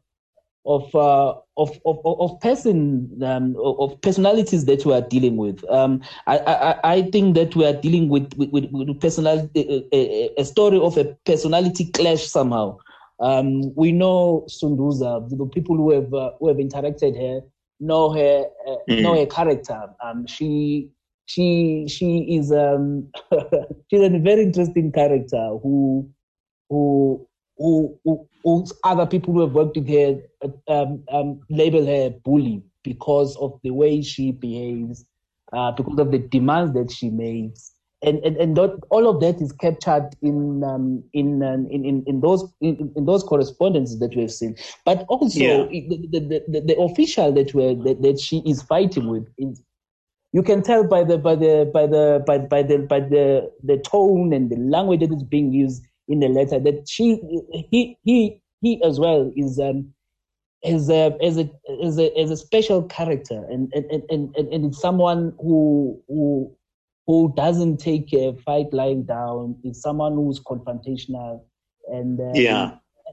of, 0.67 0.93
uh, 0.93 1.33
of 1.55 1.79
of 1.85 1.99
of 2.05 2.39
person 2.41 3.09
um, 3.23 3.55
of 3.57 3.99
personalities 4.01 4.65
that 4.65 4.85
we 4.85 4.93
are 4.93 5.01
dealing 5.01 5.37
with. 5.37 5.63
Um, 5.71 6.01
I, 6.27 6.37
I 6.39 6.91
I 6.95 7.01
think 7.03 7.35
that 7.35 7.55
we 7.55 7.65
are 7.65 7.73
dealing 7.73 8.09
with 8.09 8.33
with, 8.37 8.51
with, 8.51 8.69
with 8.71 8.99
personality 8.99 9.87
a, 9.93 10.29
a, 10.37 10.45
story 10.45 10.77
of 10.77 10.97
a 10.97 11.05
personality 11.25 11.85
clash 11.91 12.23
somehow. 12.23 12.77
Um, 13.19 13.73
we 13.75 13.93
know 13.93 14.45
Sunduza, 14.49 15.27
the 15.29 15.45
people 15.45 15.77
who 15.77 15.91
have 15.91 16.13
uh, 16.13 16.31
who 16.39 16.49
have 16.49 16.57
interacted 16.57 17.17
her 17.17 17.41
know 17.79 18.11
her 18.11 18.45
uh, 18.67 18.75
mm. 18.89 19.01
know 19.01 19.15
her 19.17 19.25
character. 19.25 19.89
Um, 20.03 20.27
she 20.27 20.89
she 21.27 21.87
she 21.87 22.37
is 22.37 22.51
um 22.51 23.07
she's 23.89 24.01
a 24.01 24.09
very 24.19 24.43
interesting 24.43 24.91
character 24.91 25.57
who 25.63 26.09
who 26.69 27.26
who, 27.57 27.97
who, 28.03 28.27
who 28.43 28.65
other 28.83 29.05
people 29.05 29.33
who 29.33 29.41
have 29.41 29.53
worked 29.53 29.77
with 29.77 29.87
her 29.89 30.21
um, 30.67 31.03
um, 31.11 31.39
label 31.49 31.85
her 31.85 32.09
bully 32.23 32.63
because 32.83 33.35
of 33.37 33.59
the 33.63 33.71
way 33.71 34.01
she 34.01 34.31
behaves, 34.31 35.05
uh, 35.53 35.71
because 35.71 35.99
of 35.99 36.11
the 36.11 36.19
demands 36.19 36.73
that 36.73 36.91
she 36.91 37.09
makes, 37.09 37.73
and 38.03 38.19
and, 38.23 38.37
and 38.37 38.55
that, 38.55 38.79
all 38.89 39.07
of 39.07 39.19
that 39.21 39.41
is 39.41 39.51
captured 39.51 40.09
in 40.21 40.63
um, 40.63 41.03
in, 41.13 41.41
um, 41.43 41.67
in, 41.71 41.83
in 41.83 42.03
in 42.05 42.21
those 42.21 42.45
in, 42.61 42.93
in 42.95 43.05
those 43.05 43.23
correspondences 43.23 43.99
that 43.99 44.15
we 44.15 44.21
have 44.21 44.31
seen. 44.31 44.55
But 44.85 45.05
also 45.09 45.39
Yeah. 45.39 45.63
the, 45.65 46.07
the, 46.11 46.43
the, 46.47 46.61
the 46.61 46.77
official 46.79 47.31
that 47.33 47.53
we 47.53 47.73
that, 47.73 48.01
that 48.03 48.19
she 48.19 48.43
is 48.45 48.61
fighting 48.61 49.07
with 49.07 49.27
is 49.37 49.63
you 50.31 50.43
can 50.43 50.61
tell 50.61 50.83
by 50.83 51.03
the 51.03 51.17
by 51.17 51.35
the 51.35 51.69
by 51.73 51.87
the 51.87 52.23
by, 52.27 52.37
by 52.37 52.61
the 52.61 52.77
by 52.79 52.99
the 52.99 53.51
the 53.63 53.77
tone 53.77 54.33
and 54.33 54.49
the 54.49 54.57
language 54.57 54.99
that 54.99 55.11
is 55.11 55.23
being 55.23 55.51
used 55.51 55.83
in 56.07 56.19
the 56.19 56.27
letter 56.29 56.59
that 56.59 56.87
she 56.87 57.19
he 57.69 57.97
he 58.03 58.41
he 58.61 58.81
as 58.83 58.99
well 58.99 59.31
is 59.35 59.59
um 59.59 59.93
is 60.63 60.89
a 60.89 61.15
is 61.21 61.37
a 61.37 61.49
is 61.81 61.97
a 61.99 62.19
is 62.19 62.31
a 62.31 62.37
special 62.37 62.83
character 62.83 63.45
and 63.49 63.71
and 63.73 63.85
and 63.91 64.03
and, 64.09 64.35
and 64.53 64.65
it's 64.65 64.79
someone 64.81 65.33
who 65.39 66.01
who 66.07 66.51
who 67.05 67.33
doesn't 67.35 67.77
take 67.77 68.11
a 68.13 68.33
fight 68.45 68.73
lying 68.73 69.03
down 69.03 69.55
is 69.63 69.81
someone 69.81 70.13
who's 70.15 70.39
confrontational 70.41 71.41
and 71.87 72.19
um, 72.19 72.35
Yeah. 72.35 72.71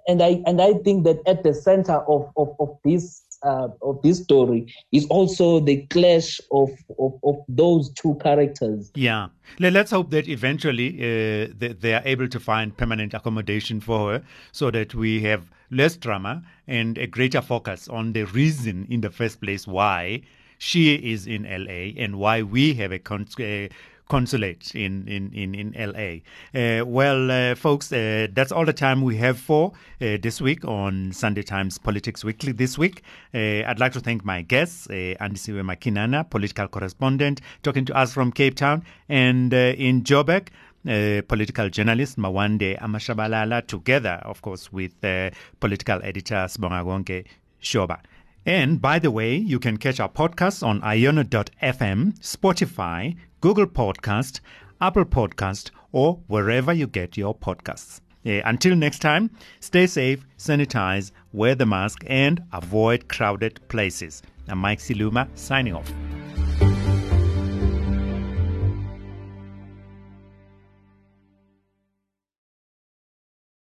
and 0.09 0.23
I 0.23 0.43
and 0.47 0.61
I 0.61 0.75
think 0.75 1.05
that 1.05 1.19
at 1.27 1.43
the 1.45 1.55
center 1.55 1.99
of 2.09 2.31
of, 2.37 2.57
of 2.59 2.77
this 2.85 3.23
uh, 3.45 3.69
of 3.83 4.01
this 4.03 4.23
story 4.23 4.73
is 4.93 5.07
also 5.07 5.61
the 5.61 5.87
clash 5.87 6.41
of, 6.51 6.71
of, 6.99 7.13
of 7.23 7.37
those 7.49 7.91
two 7.91 8.17
characters. 8.23 8.91
Yeah. 8.95 9.29
Let's 9.59 9.91
hope 9.91 10.11
that 10.11 10.29
eventually 10.29 10.97
uh, 10.99 11.53
they, 11.57 11.77
they, 11.79 11.95
are 11.95 12.03
able 12.05 12.29
to 12.29 12.41
find 12.41 12.77
permanent 12.77 13.15
accommodation 13.15 13.81
for 13.81 14.13
her 14.13 14.23
so 14.53 14.71
that 14.71 14.95
we 14.95 15.23
have 15.23 15.51
less 15.71 15.97
drama 15.97 16.43
and 16.67 16.99
a 16.99 17.07
greater 17.07 17.43
focus 17.43 17.89
on 17.89 18.13
the 18.13 18.25
reason 18.25 18.87
in 18.91 19.01
the 19.01 19.11
first 19.11 19.41
place 19.41 19.67
why 19.67 20.23
she 20.59 20.95
is 20.95 21.27
in 21.27 21.43
LA 21.43 21.93
and 22.03 22.17
why 22.17 22.43
we 22.43 22.75
have 22.75 22.93
a, 22.93 22.99
con- 22.99 23.27
a 23.39 23.69
consulate 24.09 24.75
in 24.75 25.07
in 25.09 25.33
in, 25.33 25.55
in 25.55 25.75
LA. 25.77 26.21
Uh, 26.59 26.85
well, 26.85 27.31
uh, 27.31 27.55
folks, 27.55 27.93
uh, 27.93 28.27
that's 28.33 28.53
all 28.53 28.65
the 28.65 28.73
time 28.73 29.03
we 29.03 29.17
have 29.17 29.39
for 29.39 29.73
uh, 30.01 30.17
this 30.21 30.41
week 30.41 30.65
on 30.65 31.13
Sunday 31.13 31.43
Times 31.43 31.79
Politics 31.79 32.25
Weekly. 32.25 32.53
This 32.53 32.79
week, 32.79 33.03
uh, 33.35 33.39
I'd 33.67 33.81
like 33.81 33.93
to 33.93 34.01
thank 34.01 34.25
my 34.25 34.43
guests, 34.43 34.89
uh, 34.91 35.15
Andisiwe 35.21 35.63
Makinana, 35.63 36.29
political 36.29 36.69
correspondent, 36.69 37.41
talking 37.63 37.85
to 37.87 37.97
us 37.97 38.13
from 38.13 38.33
Cape 38.33 38.57
Town, 38.57 38.85
and 39.09 39.53
in 39.53 40.03
Joburg. 40.03 40.49
Uh, 40.87 41.23
political 41.29 41.71
journalist 41.71 42.19
Mawande 42.19 42.79
Amashabalala, 42.79 43.67
together, 43.67 44.21
of 44.23 44.43
course, 44.43 44.71
with 44.71 44.93
uh, 45.03 45.31
political 45.59 45.99
editor 46.03 46.47
Sibonga 46.47 47.25
Shoba. 47.63 48.01
And 48.47 48.81
by 48.81 48.99
the 48.99 49.11
way, 49.11 49.37
you 49.37 49.59
can 49.59 49.79
catch 49.79 50.01
our 50.01 50.09
podcast 50.09 50.67
on 50.67 50.81
iono.fm, 50.83 52.19
Spotify, 52.21 53.17
Google 53.41 53.67
Podcast, 53.67 54.41
Apple 54.81 55.07
Podcast, 55.07 55.71
or 55.93 56.21
wherever 56.27 56.73
you 56.73 56.87
get 56.87 57.17
your 57.17 57.35
podcasts. 57.35 58.01
Uh, 58.27 58.41
until 58.45 58.75
next 58.75 59.01
time, 59.01 59.31
stay 59.61 59.87
safe, 59.87 60.27
sanitize, 60.39 61.11
wear 61.33 61.55
the 61.55 61.67
mask, 61.67 62.05
and 62.07 62.43
avoid 62.53 63.09
crowded 63.09 63.61
places. 63.69 64.23
I'm 64.49 64.59
Mike 64.59 64.79
Siluma 64.79 65.29
signing 65.35 65.75
off. 65.75 65.93